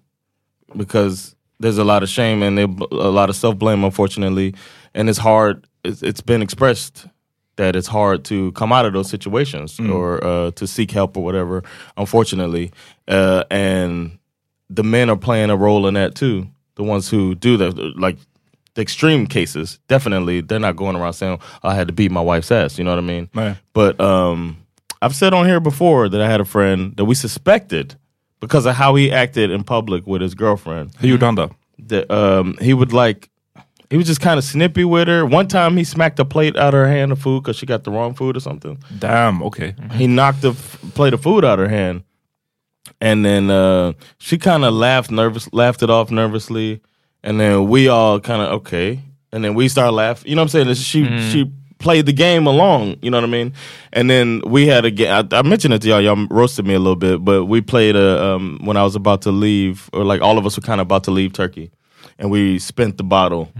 [0.75, 4.53] because there's a lot of shame and a lot of self blame, unfortunately,
[4.93, 5.65] and it's hard.
[5.83, 7.07] It's, it's been expressed
[7.55, 11.23] that it's hard to come out of those situations or uh, to seek help or
[11.23, 11.63] whatever.
[11.97, 12.71] Unfortunately,
[13.07, 14.17] uh, and
[14.69, 16.47] the men are playing a role in that too.
[16.79, 18.17] The ones who do the like
[18.75, 22.51] the extreme cases, definitely they're not going around saying I had to beat my wife's
[22.51, 22.77] ass.
[22.77, 23.29] You know what I mean?
[23.73, 24.55] But um,
[25.01, 27.95] I've said on here before that I had a friend that we suspected
[28.39, 30.93] because of how he acted in public with his girlfriend.
[31.01, 31.49] Gjorde han då?
[31.89, 33.29] That um, he would like,
[33.89, 35.25] he was just kind of snippy with her.
[35.25, 37.83] One time he smacked a plate out of her hand of food because she got
[37.83, 38.77] the wrong food or something.
[38.99, 39.75] Damn, Okay.
[39.91, 40.53] He knocked the
[40.95, 42.03] plate of food out of her hand,
[43.01, 46.81] and then uh, she kind of laughed nervous, laughed it off nervously,
[47.23, 48.99] and then we all kind of okay,
[49.31, 50.29] and then we start laughing.
[50.29, 50.75] You know what I'm saying?
[50.75, 52.97] She she played the game along.
[53.01, 53.53] You know what I mean?
[53.93, 55.09] And then we had a game.
[55.31, 56.01] I, I mentioned it to y'all.
[56.01, 59.21] Y'all roasted me a little bit, but we played a um, when I was about
[59.23, 61.71] to leave, or like all of us were kind of about to leave Turkey,
[62.17, 63.51] and we spent the bottle,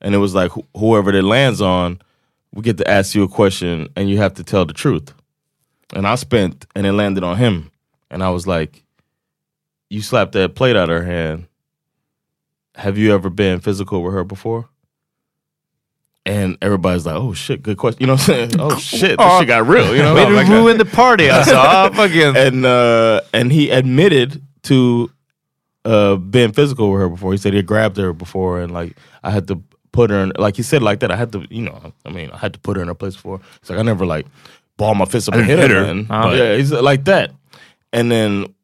[0.00, 2.00] and it was like wh- whoever that lands on,
[2.52, 5.12] we get to ask you a question, and you have to tell the truth
[5.94, 7.70] and I spent and it landed on him.
[8.10, 8.84] And I was like,
[9.90, 11.46] You slapped that plate out of her hand.
[12.74, 14.68] Have you ever been physical with her before?
[16.26, 18.00] And everybody's like, Oh shit, good question.
[18.02, 18.60] You know what I'm saying?
[18.60, 19.96] Oh shit, this shit got real.
[19.96, 20.52] You know, Like that.
[20.52, 22.36] ruin the party I saw fucking.
[22.36, 25.10] and uh and he admitted to
[25.86, 27.32] uh being physical with her before.
[27.32, 30.32] He said he had grabbed her before and like I had to put her in
[30.38, 31.10] like he said like that.
[31.10, 33.14] I had to you know, I mean I had to put her in her place
[33.16, 33.40] before.
[33.62, 34.26] It's like I never like
[34.76, 36.14] ball my fist up and hit didn't her.
[36.14, 36.28] her.
[36.28, 36.34] Oh.
[36.34, 37.32] yeah, he's like that.
[37.92, 38.54] And then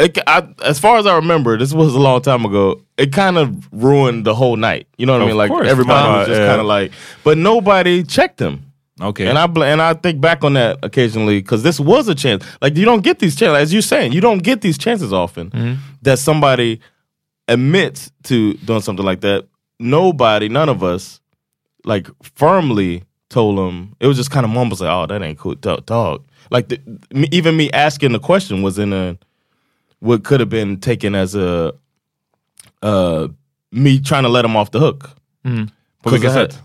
[0.00, 2.82] it, I, as far as I remember, this was a long time ago.
[2.96, 4.86] It kind of ruined the whole night.
[4.98, 5.36] You know what I mean?
[5.36, 5.68] Like course.
[5.68, 6.46] everybody Uh, was just yeah.
[6.48, 6.92] kind of like,
[7.24, 8.66] but nobody checked him.
[9.00, 9.26] Okay.
[9.26, 12.44] And I bl- and I think back on that occasionally because this was a chance.
[12.60, 15.78] Like you don't get these chances, as you're saying, you don't get these chances often
[16.02, 16.80] that somebody
[17.48, 19.46] admits to doing something like that.
[19.78, 21.20] Nobody, none of us,
[21.84, 23.96] like firmly told him.
[24.00, 26.22] It was just kind of mumbles like, "Oh, that ain't cool, dog." dog.
[26.50, 26.78] Like the,
[27.32, 29.16] even me asking the question was in a
[30.00, 31.72] what could have been taken as a
[32.82, 33.28] uh
[33.72, 35.10] me trying to let him off the hook.
[36.02, 36.58] På vilket sätt?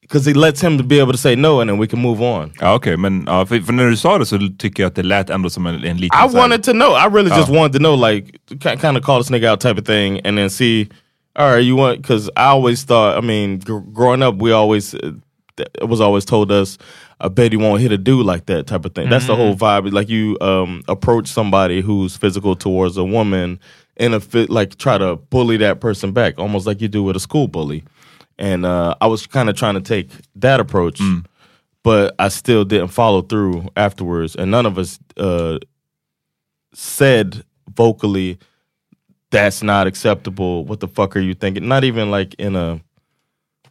[0.00, 2.20] Because it lets him to be able to say no and then we can move
[2.20, 2.52] on.
[2.60, 5.02] Ja, okej, men ja, för, för när du sa det så tycker jag att det
[5.02, 6.26] lät ändå som en, en liten...
[6.26, 6.92] I så wanted to know.
[6.92, 7.56] I really just Oh.
[7.56, 8.38] wanted to know, like,
[8.80, 10.88] kind of call this nigga out type of thing, and then see.
[11.34, 12.02] All right, you want?
[12.02, 13.16] Because I always thought.
[13.16, 15.12] I mean, gr- growing up, we always uh,
[15.58, 16.78] it was always told us,
[17.22, 19.08] "I bet he won't hit a dude like that" type of thing.
[19.08, 19.92] That's the whole vibe.
[19.92, 23.60] Like you um, approach somebody who's physical towards a woman,
[23.96, 27.16] in a fit, like try to bully that person back, almost like you do with
[27.16, 27.84] a school bully.
[28.38, 31.00] And uh, I was kind of trying to take that approach
[31.82, 34.36] but I still didn't follow through afterwards.
[34.36, 35.58] And none of us uh,
[36.72, 38.38] said vocally,
[39.30, 41.66] "That's not acceptable." What the fuck are you thinking?
[41.68, 42.80] Not even like in a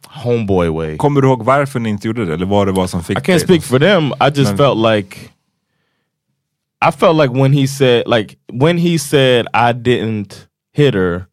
[0.06, 0.96] homeboy way.
[0.96, 2.34] Kommer du ihåg varför ni inte gjorde det?
[2.34, 4.12] Eller vad det var som fick I can't speak for them.
[4.20, 4.56] I just Man.
[4.56, 5.32] felt like
[6.82, 11.26] I felt like when he said like when he said I didn't hit her,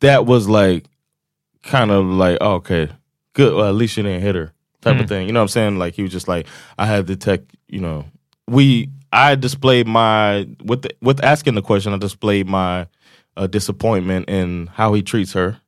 [0.00, 0.84] that was like
[1.62, 2.88] kind of like oh, okay,
[3.34, 3.54] good.
[3.54, 5.26] Well, at least you didn't hit her type of thing.
[5.26, 5.78] You know what I'm saying?
[5.78, 6.46] Like he was just like
[6.78, 7.40] I had to tech.
[7.68, 8.04] You know,
[8.48, 11.92] we I displayed my with the, with asking the question.
[11.92, 12.88] I displayed my
[13.36, 15.60] uh, disappointment in how he treats her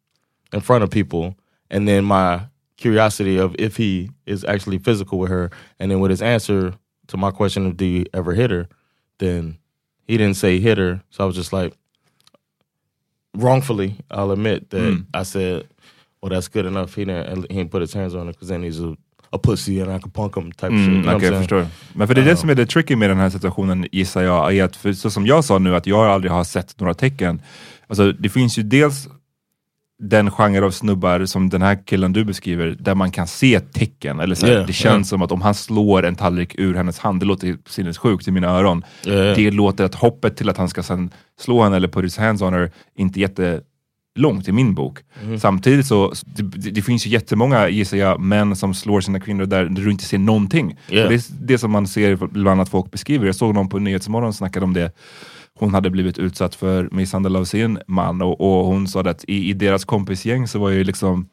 [0.53, 1.35] in front of people,
[1.71, 2.41] and then my
[2.77, 6.75] curiosity of if he is actually physical with her, and then with his answer
[7.07, 8.69] to my question of do you ever hit her,
[9.19, 9.59] then
[10.07, 11.75] he didn't say hit her, so I was just like,
[13.35, 15.69] wrongfully, I'll admit that I said,
[16.21, 16.95] well, that's good enough.
[16.95, 18.97] He didn't he didn't put his hands on her because then he's a
[19.33, 21.07] a pussy and I can punk him type Mm, shit.
[21.07, 21.67] Okej, what jag förstår.
[21.95, 24.57] Men för det är det som är det tricky med den här situationen gissar jag,
[24.57, 27.43] är att för, så som jag sa nu, att jag aldrig har sett några tecken.
[27.87, 29.09] Alltså det finns ju dels
[30.03, 34.21] den genre av snubbar som den här killen du beskriver, där man kan se tecken.
[34.21, 35.03] Eller så här, Yeah, det känns yeah.
[35.03, 38.49] som att om han slår en tallrik ur hennes hand, det låter sinnessjukt i mina
[38.49, 38.85] öron.
[39.07, 39.37] Yeah.
[39.37, 41.11] Det låter att hoppet till att han ska sen
[41.41, 44.99] slå henne eller put his hands on her, inte jättelångt i min bok.
[45.25, 45.39] Mhm.
[45.39, 49.65] Samtidigt så, det, det finns ju jättemånga, gissar jag, män som slår sina kvinnor där
[49.65, 50.79] du inte ser någonting.
[50.89, 53.27] Det är det som man ser bland annat folk beskriver.
[53.27, 54.93] Jag såg någon på Nyhetsmorgon snackade om det.
[55.59, 59.51] Hon hade blivit utsatt för misshandel av sin man och, och hon sa att i,
[59.51, 61.29] i deras kompisgäng så var ju liksom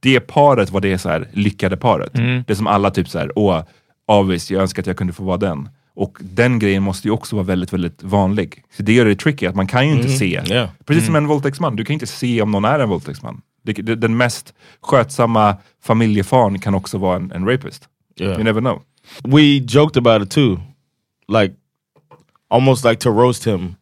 [0.00, 2.18] det paret var det så här lyckade paret.
[2.18, 2.44] Mm.
[2.46, 3.62] Det som alla typ så här, åh,
[4.08, 5.68] avis, jag önskar att jag kunde få vara den.
[5.94, 8.62] Och den grejen måste ju också vara väldigt, väldigt vanlig.
[8.76, 10.16] Så det gör det tricky, att man kan ju inte Mhm.
[10.16, 10.42] se.
[10.50, 10.68] Yeah.
[10.84, 13.40] Precis som en våldtäktsman, du kan inte se om någon är en våldtäktsman.
[13.96, 17.84] Den mest skötsamma familjefan kan också vara en, en rapist.
[18.20, 18.34] Yeah.
[18.34, 18.82] You never know.
[19.24, 20.60] we joked about it too,
[21.28, 21.54] like
[22.50, 23.76] almost like to roast him,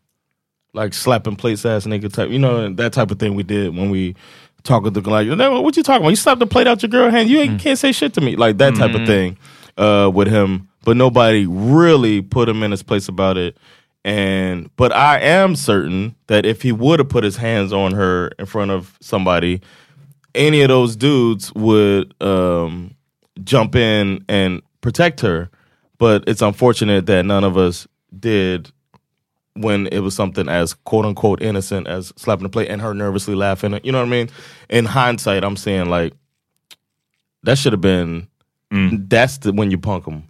[0.73, 3.91] like slapping plates ass nigga type, you know that type of thing we did when
[3.91, 4.15] we
[4.65, 6.11] talk with the like, "No, what you talking about?
[6.11, 8.37] You slapped the plate out your girl hand, you ain't, can't say shit to me,
[8.37, 9.37] like that type of thing
[9.77, 10.69] uh, with him.
[10.85, 13.57] But nobody really put him in his place about it.
[14.05, 18.29] And but I am certain that if he would have put his hands on her
[18.39, 19.63] in front of somebody,
[20.35, 22.95] any of those dudes would um,
[23.45, 25.49] jump in and protect her.
[25.97, 27.87] But it's unfortunate that none of us
[28.21, 28.71] did
[29.55, 33.35] when it was something as quote unquote innocent as slapping the plate and her nervously
[33.35, 33.79] laughing.
[33.85, 34.29] You know what I mean?
[34.69, 36.13] In hindsight, I'm saying like
[37.43, 38.29] that should have been.
[38.73, 39.09] Mm.
[39.09, 40.25] That's the when you punk them.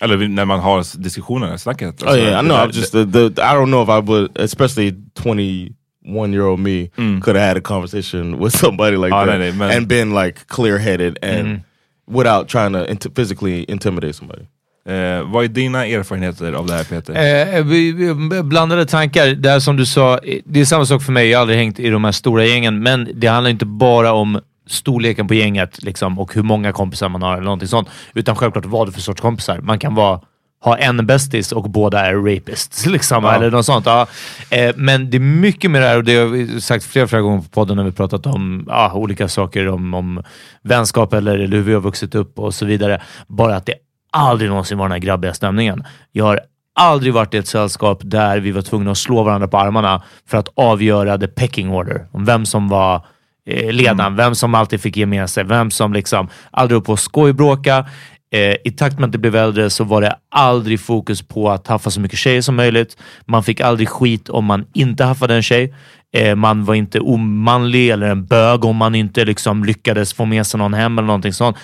[0.00, 2.02] Eller när man har diskussionerna, snacket.
[2.06, 2.54] Oh yeah, I know.
[2.54, 6.58] där- I'm just the, the I don't know if I would, especially 21 year old
[6.60, 7.22] me, mm.
[7.22, 9.70] could have had a conversation with somebody like Oh, that no, man.
[9.70, 11.64] and been like clear headed and Mhm.
[12.08, 14.48] without trying to int- physically intimidate somebody.
[14.88, 17.14] Eh, vad är dina erfarenheter av det här Peter?
[17.56, 19.26] Eh, vi, vi, blandade tankar.
[19.26, 21.28] Det är som du sa, eh, det är samma sak för mig.
[21.28, 24.40] Jag har aldrig hängt i de här stora gängen, men det handlar inte bara om
[24.66, 27.88] storleken på gänget liksom, och hur många kompisar man har eller någonting sånt.
[28.14, 29.58] Utan självklart vad det är för sorts kompisar.
[29.58, 30.20] Man kan vara,
[30.64, 32.86] ha en bästis och båda är rapists.
[32.94, 33.34] Liksom, Ja.
[33.34, 33.86] Eller något sånt.
[33.86, 34.06] Ja.
[34.50, 37.22] Eh, men det är mycket med det här och det har vi sagt flera, flera
[37.22, 40.22] gånger på podden när vi pratat om ja, olika saker om, om
[40.62, 43.02] vänskap eller, eller hur vi har vuxit upp och så vidare.
[43.26, 43.74] Bara att det
[44.14, 45.84] aldrig någonsin var den här grabbiga stämningen.
[46.12, 46.40] Jag har
[46.74, 50.38] aldrig varit i ett sällskap där vi var tvungna att slå varandra på armarna för
[50.38, 52.06] att avgöra the pecking order.
[52.12, 53.06] Om vem som var
[53.46, 56.92] eh, ledaren, vem som alltid fick ge med sig, vem som liksom aldrig upp på
[56.92, 57.86] att skojbråka.
[58.32, 61.66] Eh, I takt med att det blev äldre så var det aldrig fokus på att
[61.66, 62.96] haffa så mycket tjejer som möjligt.
[63.24, 65.74] Man fick aldrig skit om man inte haffade en tjej.
[66.16, 70.46] Eh, man var inte omanlig eller en bög om man inte liksom lyckades få med
[70.46, 71.56] sig någon hem eller någonting sånt.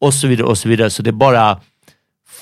[0.00, 0.90] Och så vidare och så vidare.
[0.90, 1.60] Så det är bara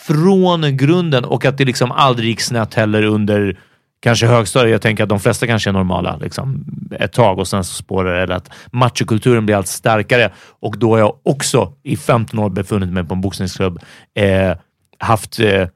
[0.07, 3.59] från grunden och att det liksom aldrig gick snett heller under
[4.03, 4.73] kanske högstadiet.
[4.73, 6.65] Jag tänker att de flesta kanske är normala liksom,
[6.99, 8.23] ett tag och sen så spårar det.
[8.23, 10.33] Eller att machokulturen blir allt starkare.
[10.61, 13.79] Och då har jag också i 15 år befunnit mig på en boxningsklubb.
[14.15, 14.57] Eh,
[14.99, 15.69] haft eh,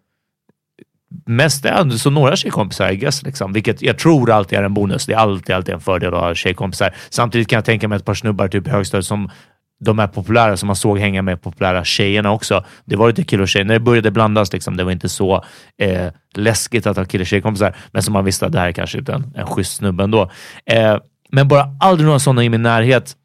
[1.27, 1.67] mest
[1.99, 3.53] så några tjejkompisar, I guess, liksom.
[3.53, 5.07] vilket jag tror alltid är en bonus.
[5.07, 6.95] Det är alltid, alltid en fördel att ha tjejkompisar.
[7.11, 9.31] Samtidigt kan jag tänka mig ett par snubbar typ i högstadiet som
[9.81, 12.65] de här populära, som man såg hänga med populära tjejerna också.
[12.85, 13.65] Det var lite kille och tjej.
[13.65, 15.45] När det började blandas, liksom, det var inte så
[15.79, 18.73] eh, läskigt att ha kille och tjejkompisar, men som man visste att det här är
[18.73, 20.31] kanske inte en, en schysst snubbe ändå.
[20.67, 20.99] Eh,
[21.31, 23.17] men bara aldrig några sådana i min närhet.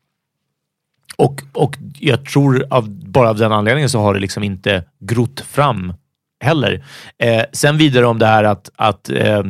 [1.18, 5.40] Och, och jag tror av, bara av den anledningen så har det liksom inte grott
[5.40, 5.94] fram
[6.44, 6.84] heller.
[7.18, 9.44] Eh, sen vidare om det här att, att, eh,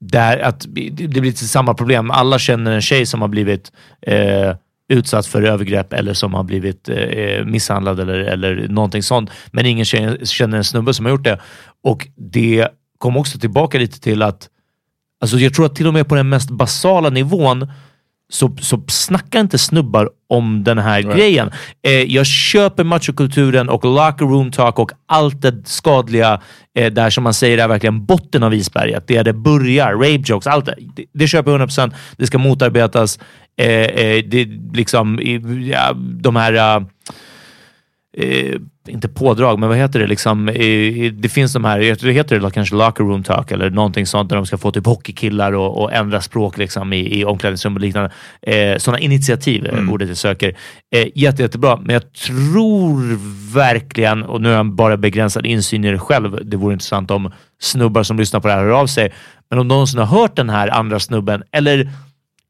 [0.00, 2.10] det, här, att det det blir lite samma problem.
[2.10, 4.56] Alla känner en tjej som har blivit eh,
[4.92, 9.30] utsatt för övergrepp eller som har blivit eh, eh misshandlad eller, eller någonting sånt.
[9.50, 11.40] Men ingen känner en snubbe som har gjort det.
[11.84, 14.48] Och det kom också tillbaka lite till att
[15.20, 17.68] Alltså jag tror att till och med på den mest basala nivån
[18.32, 21.50] så, så snackar inte snubbar om den här grejen.
[21.82, 26.40] Eh, jag köper machokulturen och locker room talk och allt det skadliga
[26.78, 29.04] eh, där som man säger är verkligen botten av isberget.
[29.06, 30.74] Det är det börjar, rape jokes, allt det.
[30.96, 31.92] Det, det köper jag 100%.
[32.16, 33.18] Det ska motarbetas.
[33.56, 35.18] Eh, eh, det liksom,
[35.70, 36.86] ja, de här
[38.18, 38.54] eh, eh,
[38.88, 40.06] inte pådrag, men vad heter det?
[40.06, 44.28] Liksom, eh, det finns de här, heter det kanske locker room talk eller någonting sånt
[44.28, 47.80] där de ska få typ hockeykillar och, och ändra språk liksom, i, i omklädningsrum och
[47.80, 48.10] liknande.
[48.42, 50.56] Eh, sådana initiativ är ordet jag söker.
[50.94, 53.18] Eh, jätte, jättebra, men jag tror
[53.54, 57.32] verkligen, och nu har jag bara begränsad insyn i det själv, det vore intressant om
[57.60, 59.12] snubbar som lyssnar på det här hör av sig,
[59.50, 61.90] men om någonsin har hört den här andra snubben eller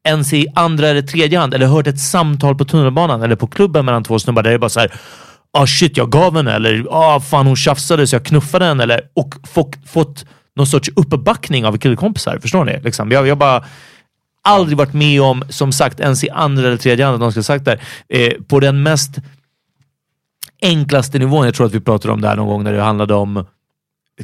[0.05, 3.85] ens i andra eller tredje hand eller hört ett samtal på tunnelbanan eller på klubben
[3.85, 4.93] mellan två snubbar där det är bara så här
[5.53, 9.01] ah shit jag gav henne eller ah fan hon tjafsade så jag knuffade henne eller
[9.15, 9.35] och
[9.87, 10.25] fått,
[10.57, 12.39] någon sorts uppbackning av killkompisar.
[12.39, 12.81] Förstår ni?
[12.83, 13.65] Liksom, jag, jag bara
[14.43, 17.39] aldrig varit med om, som sagt, ens i andra eller tredje hand, att någon ska
[17.39, 17.79] ha sagt det
[18.09, 19.11] eh, på den mest
[20.63, 21.45] enklaste nivån.
[21.45, 23.47] Jag tror att vi pratade om det här någon gång när det handlade om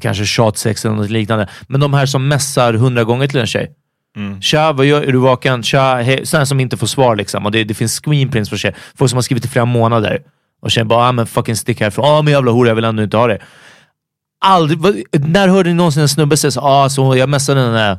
[0.01, 1.49] kanske tjatsex eller något liknande.
[1.69, 3.71] Men de här som messar hundra gånger till en tjej.
[4.17, 4.43] Mm.
[4.43, 5.63] Tja, vad gör, är du vaken?
[5.63, 6.27] Tja, hej.
[6.27, 7.47] Sådana som inte får svar liksom.
[7.47, 8.77] Och det, det finns screenprints på tjejer.
[8.95, 10.23] Folk som har skrivit i flera månader.
[10.61, 12.05] Och tjejen bara, ah, men fucking stick härifrån.
[12.05, 13.39] Ah, men jävla hora, jag vill ändå inte ha det.
[14.41, 17.99] Aldrig, vad, när hörde ni någonsin en snubbe säga så, ah, så jag messade henne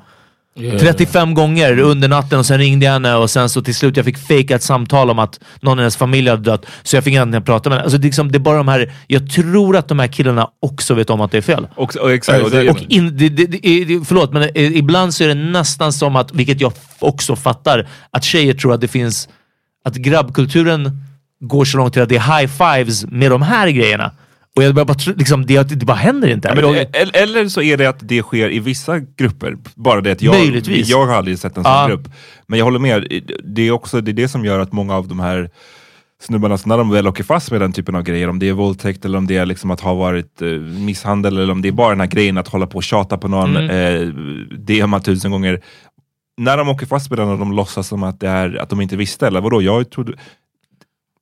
[0.79, 4.05] 35 gånger under natten och sen ringde jag henne och sen så till slut jag
[4.05, 6.65] fick fejka ett samtal om att någon i hennes familj hade dött.
[6.83, 7.83] Så jag fick inte prata med henne.
[7.83, 10.49] Alltså det, är liksom, det är bara de här, jag tror att de här killarna
[10.59, 11.67] också vet om att det är fel.
[11.75, 15.23] Och, och, exakt, och det, Och in, det, det, det, förlåt, men eh, ibland så
[15.23, 19.29] är det nästan som att, vilket jag också fattar, att tjejer tror att det finns,
[19.85, 21.03] att grabbkulturen
[21.39, 24.11] går så långt till att det är high fives med de här grejerna.
[24.55, 26.47] Och jag bara, liksom, det, det bara händer inte.
[26.47, 29.57] Ja, men, eller, eller så är det att det sker i vissa grupper.
[29.75, 30.89] Bara det att jag, Möjligtvis.
[30.89, 31.87] jag har aldrig sett en sån Ja.
[31.87, 32.07] grupp.
[32.47, 35.07] Men jag håller med, det är också det, är det som gör att många av
[35.07, 35.49] de här
[36.21, 38.53] snubbarna, så när de väl åker fast med den typen av grejer, om det är
[38.53, 41.71] våldtäkt eller om det är liksom att ha varit eh, misshandel eller om det är
[41.71, 43.69] bara den här grejen att hålla på och tjata på någon, Mm.
[43.69, 44.07] eh,
[44.57, 45.61] DMa tusen gånger.
[46.37, 48.81] När de åker fast med den och de låtsas som att, det är, att de
[48.81, 49.61] inte visste, eller vadå?
[49.61, 50.13] Jag trodde,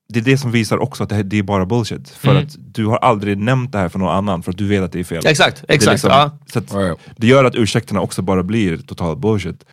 [0.09, 2.09] det är det som visar också att det, här, det är bara bullshit.
[2.09, 2.43] För Mm.
[2.43, 4.91] att du har aldrig nämnt det här för någon annan, för att du vet att
[4.91, 5.21] det är fel.
[5.25, 5.91] Exakt, Det exakt.
[5.93, 6.31] liksom- ja.
[6.53, 9.63] så att Det gör att ursäkterna också bara blir total bullshit.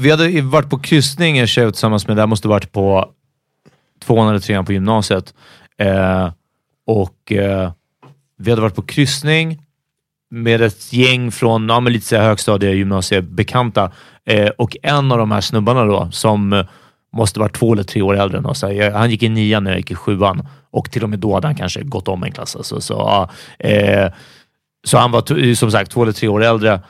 [0.00, 3.10] Vi hade varit på kryssning, en tjej tillsammans med, det här måste varit på
[4.04, 5.34] tvåan eller trean på gymnasiet.
[5.78, 6.30] Eh,
[6.86, 7.72] och eh,
[8.38, 9.62] vi hade varit på kryssning
[10.30, 13.92] med ett gäng från ja, men lite så högstadie, gymnasiebekanta.
[14.26, 16.66] Eh, och en av de här snubbarna då, som eh,
[17.12, 18.62] måste vara två eller tre år äldre än oss.
[18.92, 21.46] Han gick i nian när jag gick i sjuan och till och med då hade
[21.46, 22.56] han kanske gått om en klass.
[22.56, 23.30] Alltså, så, ja,
[23.68, 24.12] eh,
[24.86, 26.80] så han var som sagt två eller tre år äldre.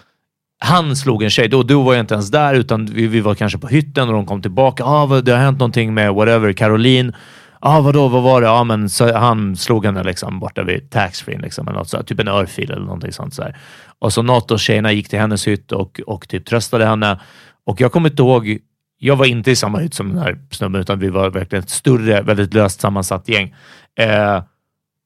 [0.61, 1.49] Han slog en tjej.
[1.49, 4.15] Då, då var jag inte ens där, utan vi, vi var kanske på hytten och
[4.15, 4.85] de kom tillbaka.
[4.85, 7.13] Ah, vad, det har hänt någonting med whatever, Caroline.
[7.61, 8.51] Ah, vadå, vad var det?
[8.51, 12.29] Ah, men, så, han slog henne liksom borta vid taxfree, liksom, eller något typ en
[12.29, 13.35] örfil eller någonting sånt.
[13.35, 13.57] Så här.
[13.99, 17.21] Och så något av tjejerna gick till hennes hytt och, och typ tröstade henne.
[17.67, 18.59] Och jag kommer inte ihåg,
[18.99, 21.71] jag var inte i samma hytt som den här snubben, utan vi var verkligen ett
[21.71, 23.55] större, väldigt löst sammansatt gäng.
[24.01, 24.43] Eh,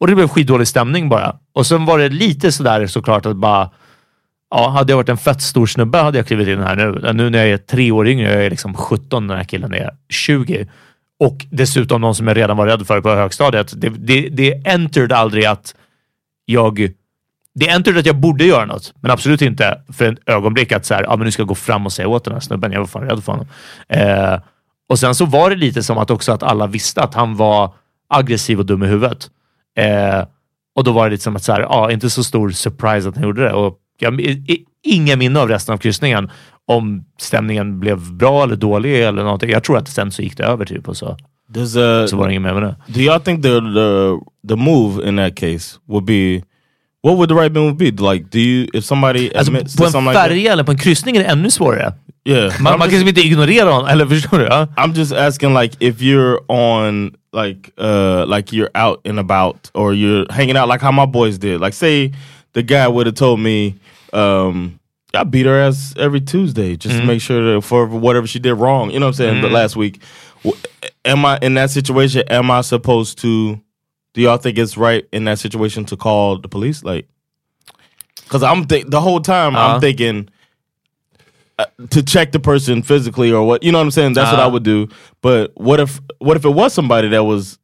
[0.01, 1.37] och det blev skitdålig stämning bara.
[1.53, 3.71] Och sen var det lite sådär såklart att bara
[4.55, 7.13] Ja, hade jag varit en fett stor snubbe hade jag klivit in här nu.
[7.13, 9.91] Nu när jag är tre år yngre, jag är liksom 17, den här killen är
[10.09, 10.69] 20.
[11.27, 13.73] Och dessutom någon som jag redan var rädd för på högstadiet.
[13.81, 15.75] Det, det, det entered aldrig att
[16.45, 16.93] jag...
[17.55, 20.95] Det entered att jag borde göra något, men absolut inte för ett ögonblick att så
[20.95, 22.73] här, ja, men nu ska jag gå fram och säga åt den här snubben.
[22.73, 23.47] Jag var fan rädd för honom.
[23.89, 24.41] Eh,
[24.89, 27.75] och sen så var det lite som att också att alla visste att han var
[28.09, 29.31] aggressiv och dum i huvudet.
[29.79, 30.25] Eh,
[30.77, 33.15] och då var det lite som att så här, ja, inte så stor surprise att
[33.15, 33.53] han gjorde det.
[33.53, 36.31] Och jag, i- i- inga minne av resten av kryssningen.
[36.67, 39.51] Om stämningen blev bra eller dålig eller någonting.
[39.51, 41.17] Jag tror att sen så gick det över typ och så,
[41.57, 42.77] uh, så var det inget mer med det.
[42.87, 44.19] Do y'all think the, the
[44.49, 46.43] the move in that case would be
[47.03, 47.91] what would the right move be?
[47.91, 51.17] Like, do you if somebody Alltså, på en something like färja eller på en kryssning
[51.17, 51.93] är det ännu svårare.
[52.25, 54.45] Yeah, Man, man kan inte ignorera honom, eller förstår du?
[54.45, 54.69] Ja?
[54.77, 59.93] I'm just asking, like, if you're on, like, uh, like you're out and about, or
[59.93, 61.61] you're hanging out, like how my boys did.
[61.61, 62.13] Like, say
[62.55, 63.75] the guy would have told me,
[64.13, 64.79] um,
[65.15, 67.07] I beat her ass every Tuesday just to Mhm.
[67.07, 68.91] make sure that for whatever she did wrong.
[68.91, 69.41] You know what I'm saying?
[69.43, 69.55] But Mhm.
[69.55, 70.03] last week,
[71.05, 72.23] am I in that situation?
[72.29, 73.61] Am I supposed to?
[74.15, 76.83] Do y'all think it's right in that situation to call the police?
[76.85, 77.09] Like,
[78.25, 79.75] because I'm think the whole time Uh-huh.
[79.75, 80.29] I'm thinking
[81.59, 84.15] uh, to check the person physically or what you know what I'm saying.
[84.15, 84.53] That's what I Uh-huh.
[84.53, 84.89] would do.
[85.21, 87.59] But what if what if it was somebody that was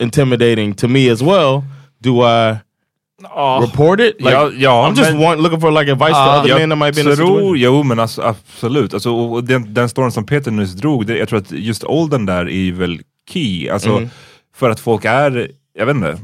[0.00, 1.64] intimidating to me as well?
[2.00, 2.62] Do I
[3.62, 4.14] report it?
[4.18, 6.60] Like, ja, ja, I'm just men- want, looking for like advice to Ja, other jag
[6.60, 7.58] men that might be in a tror, situation.
[7.58, 8.94] jo men alltså, absolut.
[8.94, 12.26] Alltså, och den, den storyn som Peter nyss drog, det, jag tror att just åldern
[12.26, 13.00] där är väl
[13.30, 13.68] key.
[13.68, 14.08] Alltså, Mm.
[14.56, 16.18] För att folk är, jag vet inte,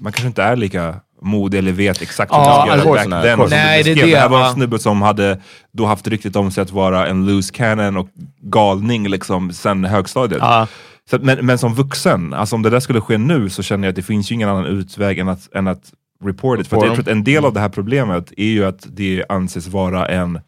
[0.00, 3.22] man kanske inte är lika modig eller vet exakt vad man ska göra course back
[3.24, 3.38] then.
[3.50, 4.10] Nej, det är beskrev.
[4.10, 5.40] det, här var en snubbe som hade
[5.72, 8.08] då haft ryktet om sig att vara en loose cannon och
[8.42, 10.40] galning liksom sen högstadiet.
[10.42, 10.66] Ja.
[11.10, 13.92] Så, men, men som vuxen, alltså om det där skulle ske nu så känner jag
[13.92, 15.92] att det finns ju ingen annan utväg än att, än att
[16.24, 16.66] report it.
[16.66, 19.66] För jag tror att en del av det här problemet är ju att det anses
[19.68, 20.40] vara en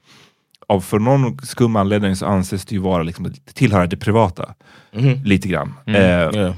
[0.68, 4.54] av för någon skum anledning så anses det ju vara liksom, tillhöra det privata.
[4.92, 5.22] Mhm.
[5.24, 5.74] Lite grann.
[5.86, 6.02] Mm.
[6.02, 6.06] Eh,
[6.40, 6.54] Yeah.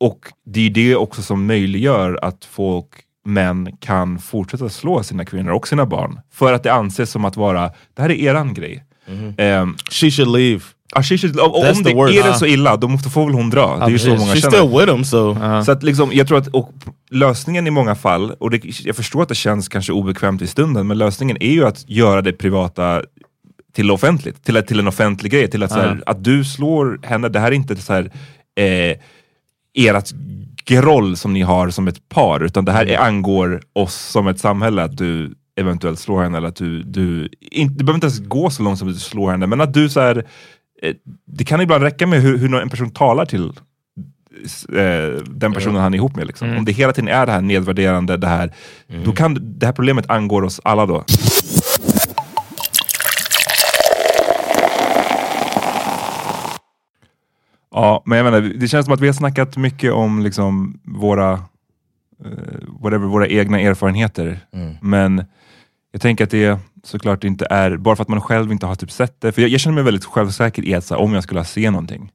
[0.00, 2.86] och det är det också som möjliggör att folk,
[3.24, 6.20] män, kan fortsätta slå sina kvinnor och sina barn.
[6.32, 8.84] För att det anses som att vara, det här är eran grej.
[9.06, 9.34] Mm-hmm.
[9.38, 10.60] Ehm, She should leave.
[10.94, 12.34] Ja, she should, om That's det är det Ah.
[12.34, 13.76] så illa, då måste, får väl hon dra.
[13.78, 14.56] det är ju så många She's känner.
[14.56, 16.72] still with him, so- Så att liksom, jag tror att och,
[17.10, 20.86] lösningen i många fall, och det, jag förstår att det känns kanske obekvämt i stunden,
[20.86, 23.02] men lösningen är ju att göra det privata
[23.74, 25.50] till offentligt, till, till en offentlig grej.
[25.50, 26.10] Till att, så här, Ja.
[26.12, 28.10] att du slår henne, det här är inte så här,
[28.58, 28.96] eh,
[29.78, 30.12] ert
[30.64, 34.40] groll som ni har som ett par, utan det här är, angår oss som ett
[34.40, 38.20] samhälle, att du eventuellt slår henne, eller att du, du, inte, du behöver inte ens
[38.28, 40.26] gå så långt som att du slår henne, men att du så här,
[41.24, 43.52] det kan ibland räcka med hur, hur en person talar till
[44.72, 46.26] eh, den personen han är ihop med.
[46.26, 46.48] Liksom.
[46.48, 46.58] Mm.
[46.58, 48.52] Om det hela tiden är det här nedvärderande, det här,
[49.04, 51.04] då kan det här problemet angår oss alla då.
[57.70, 61.32] Ja, men jag menar, det känns som att vi har snackat mycket om liksom våra,
[62.24, 64.38] eh, whatever, våra egna erfarenheter.
[64.52, 64.74] Mm.
[64.80, 65.24] Men
[65.92, 68.90] jag tänker att det såklart inte är, bara för att man själv inte har typ
[68.90, 69.32] sett det.
[69.32, 71.70] För jag, jag känner mig väldigt självsäker i att så här, om jag skulle se
[71.70, 72.10] någonting,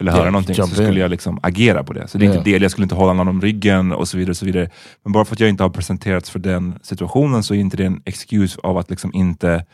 [0.00, 0.96] eller höra Yeah, någonting, så skulle in.
[0.96, 2.08] jag liksom agera på det.
[2.08, 2.38] Så det är Yeah.
[2.38, 4.30] inte det, jag skulle inte hålla någon om ryggen och så vidare.
[4.30, 4.70] och så vidare.
[5.04, 7.84] Men bara för att jag inte har presenterats för den situationen så är inte det
[7.84, 9.64] en excuse av att liksom inte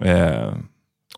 [0.00, 0.52] eh,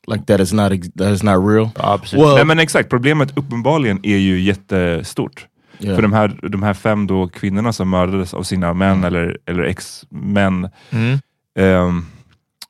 [0.07, 1.69] Like that is not that is not real.
[1.77, 5.47] Well- Nej men exakt, problemet uppenbarligen är ju jättestort.
[5.81, 5.95] Yeah.
[5.95, 9.63] För de här, de här fem då kvinnorna som mördades av sina män eller, eller
[9.63, 10.69] ex-män.
[10.91, 11.19] Mm.
[11.55, 12.07] Ehm,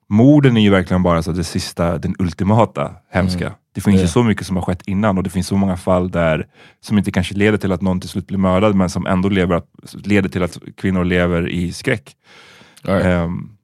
[0.09, 3.47] morden är ju verkligen bara så det sista, den ultimata hemska.
[3.47, 3.59] Mm.
[3.73, 6.11] Det finns ju så mycket som har skett innan och det finns så många fall
[6.11, 6.47] där
[6.81, 9.63] som inte kanske leder till att någon till slut blir mördad men som ändå lever,
[10.05, 12.17] leder till att kvinnor lever i skräck.
[12.83, 13.07] Right.
[13.07, 13.55] Ehm,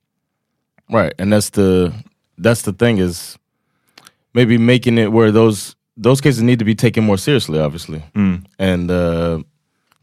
[0.92, 1.92] Right, and that's the
[2.36, 3.38] that's the thing is
[4.34, 8.02] maybe making it where those those cases need to be taken more seriously, obviously.
[8.14, 8.44] Mm.
[8.58, 9.42] And uh,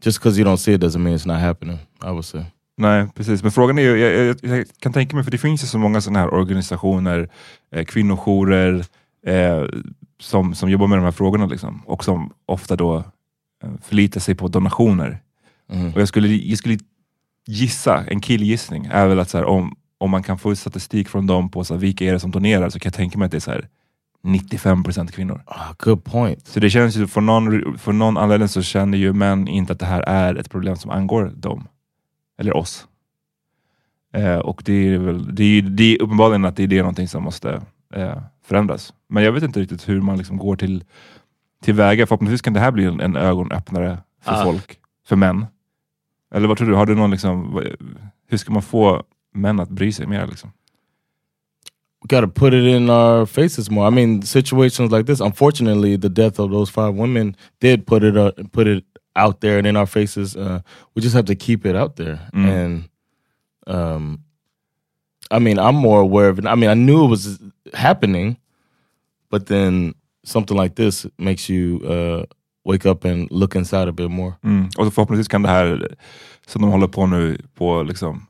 [0.00, 1.78] just because you don't see it doesn't mean it's not happening.
[2.00, 2.46] I would say.
[2.78, 3.42] Nej, precis.
[3.42, 5.78] Men frågan är ju, jag, jag, jag kan tänka mig, för det finns ju så
[5.78, 7.28] många sådana här organisationer,
[7.70, 8.84] eh, kvinnojourer,
[9.26, 9.64] eh,
[10.20, 12.96] som, som jobbar med de här frågorna liksom, och som ofta då
[13.64, 15.18] eh, förlitar sig på donationer.
[15.72, 15.94] Mm.
[15.94, 16.78] Och jag skulle, jag skulle
[17.46, 21.08] gissa, en killgissning, är väl att så här, om, om man kan få ut statistik
[21.08, 23.26] från dem på så här, vilka är det som donerar, så kan jag tänka mig
[23.26, 23.68] att det är så här,
[24.24, 25.42] 95% kvinnor.
[25.46, 26.46] Ah, good point.
[26.46, 29.78] Så det känns ju, för någon, för någon anledning så känner ju män inte att
[29.78, 31.68] det här är ett problem som angår dem.
[32.38, 32.86] Eller oss.
[34.14, 37.08] Eh, och det är väl, det är, det är uppenbarligen att det är det någonting
[37.08, 37.62] som måste
[37.94, 38.92] eh, förändras.
[39.08, 40.84] Men jag vet inte riktigt hur man liksom går till
[41.62, 42.06] tillväga.
[42.06, 44.44] Förhoppningsvis kan det här bli en, en ögonöppnare för Ah.
[44.44, 45.46] folk, för män.
[46.34, 46.74] Eller vad tror du?
[46.74, 47.62] Har du någon liksom,
[48.28, 49.02] hur ska man få
[49.34, 50.26] män att bry sig mer?
[50.26, 50.52] Liksom?
[52.02, 53.88] We got to put it in our faces more.
[53.88, 55.20] I mean, situations like this.
[55.20, 58.84] Unfortunately, the death of those five women did put it uh, put it
[59.16, 60.36] out there and in our faces.
[60.36, 60.60] Uh,
[60.94, 62.18] we just have to keep it out there.
[62.34, 62.48] Mm.
[62.48, 62.88] And
[63.66, 64.18] um,
[65.30, 66.46] I mean, I'm more aware of it.
[66.46, 67.38] I mean, I knew it was
[67.74, 68.36] happening,
[69.30, 69.94] but then
[70.24, 72.24] something like this makes you uh,
[72.64, 74.32] wake up and look inside a bit more.
[74.44, 74.68] Mm.
[74.78, 75.96] Och förhoppningsvis kan det här,
[76.46, 78.26] som de håller på nu på liksom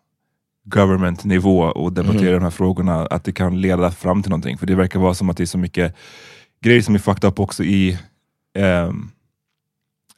[0.65, 2.33] government-nivå och debattera Mhm.
[2.33, 4.59] de här frågorna, att det kan leda fram till någonting.
[4.59, 5.95] För det verkar vara som att det är så mycket
[6.61, 7.99] grejer som är fucked up också i,
[8.55, 9.11] ehm,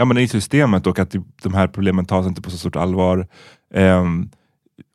[0.01, 3.26] ja, men i systemet och att de här problemen tas inte på så stort allvar.
[3.74, 4.30] Ehm,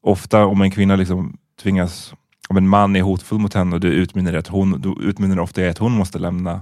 [0.03, 2.13] ofta om en kvinna liksom tvingas,
[2.49, 5.61] om en man är hotfull mot henne och det utmynnar att hon, då utmynnar ofta
[5.61, 6.61] i att hon måste lämna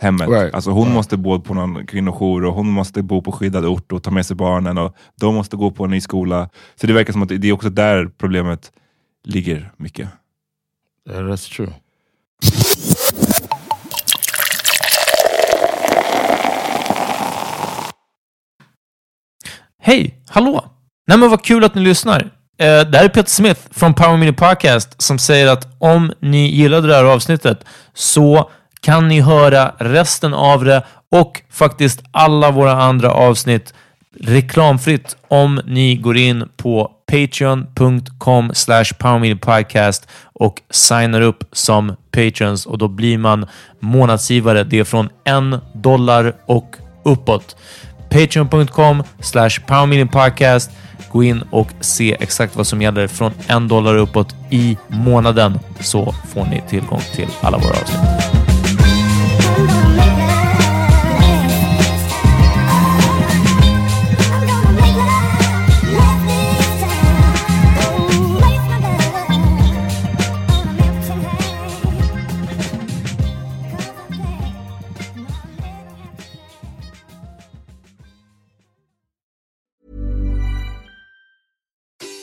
[0.00, 0.28] hemmet.
[0.28, 0.54] Right.
[0.54, 0.94] Alltså hon Right.
[0.94, 4.26] måste bo på någon kvinnojour och hon måste bo på skyddad ort och ta med
[4.26, 6.48] sig barnen och de måste gå på en ny skola.
[6.74, 8.72] Så det verkar som att det är också där problemet
[9.24, 10.08] ligger mycket.
[11.10, 11.72] Yeah, that's true.
[19.86, 20.14] Hej!
[20.28, 20.64] Hallå!
[21.08, 22.20] Nej men vad kul att ni lyssnar.
[22.58, 26.46] Eh, det här är Peter Smith från Power Mini Podcast som säger att om ni
[26.46, 27.64] gillade det här avsnittet
[27.94, 30.82] så kan ni höra resten av det
[31.12, 33.74] och faktiskt alla våra andra avsnitt
[34.20, 38.84] reklamfritt om ni går in på patreon.com slash
[39.40, 43.46] Podcast och signar upp som patrons och då blir man
[43.80, 44.64] månadsgivare.
[44.64, 47.56] Det är från en dollar och uppåt.
[48.10, 49.50] Patreon.com slash
[50.12, 50.70] Podcast.
[51.12, 56.14] Gå in och se exakt vad som gäller från en dollar uppåt i månaden så
[56.28, 58.35] får ni tillgång till alla våra avsnitt.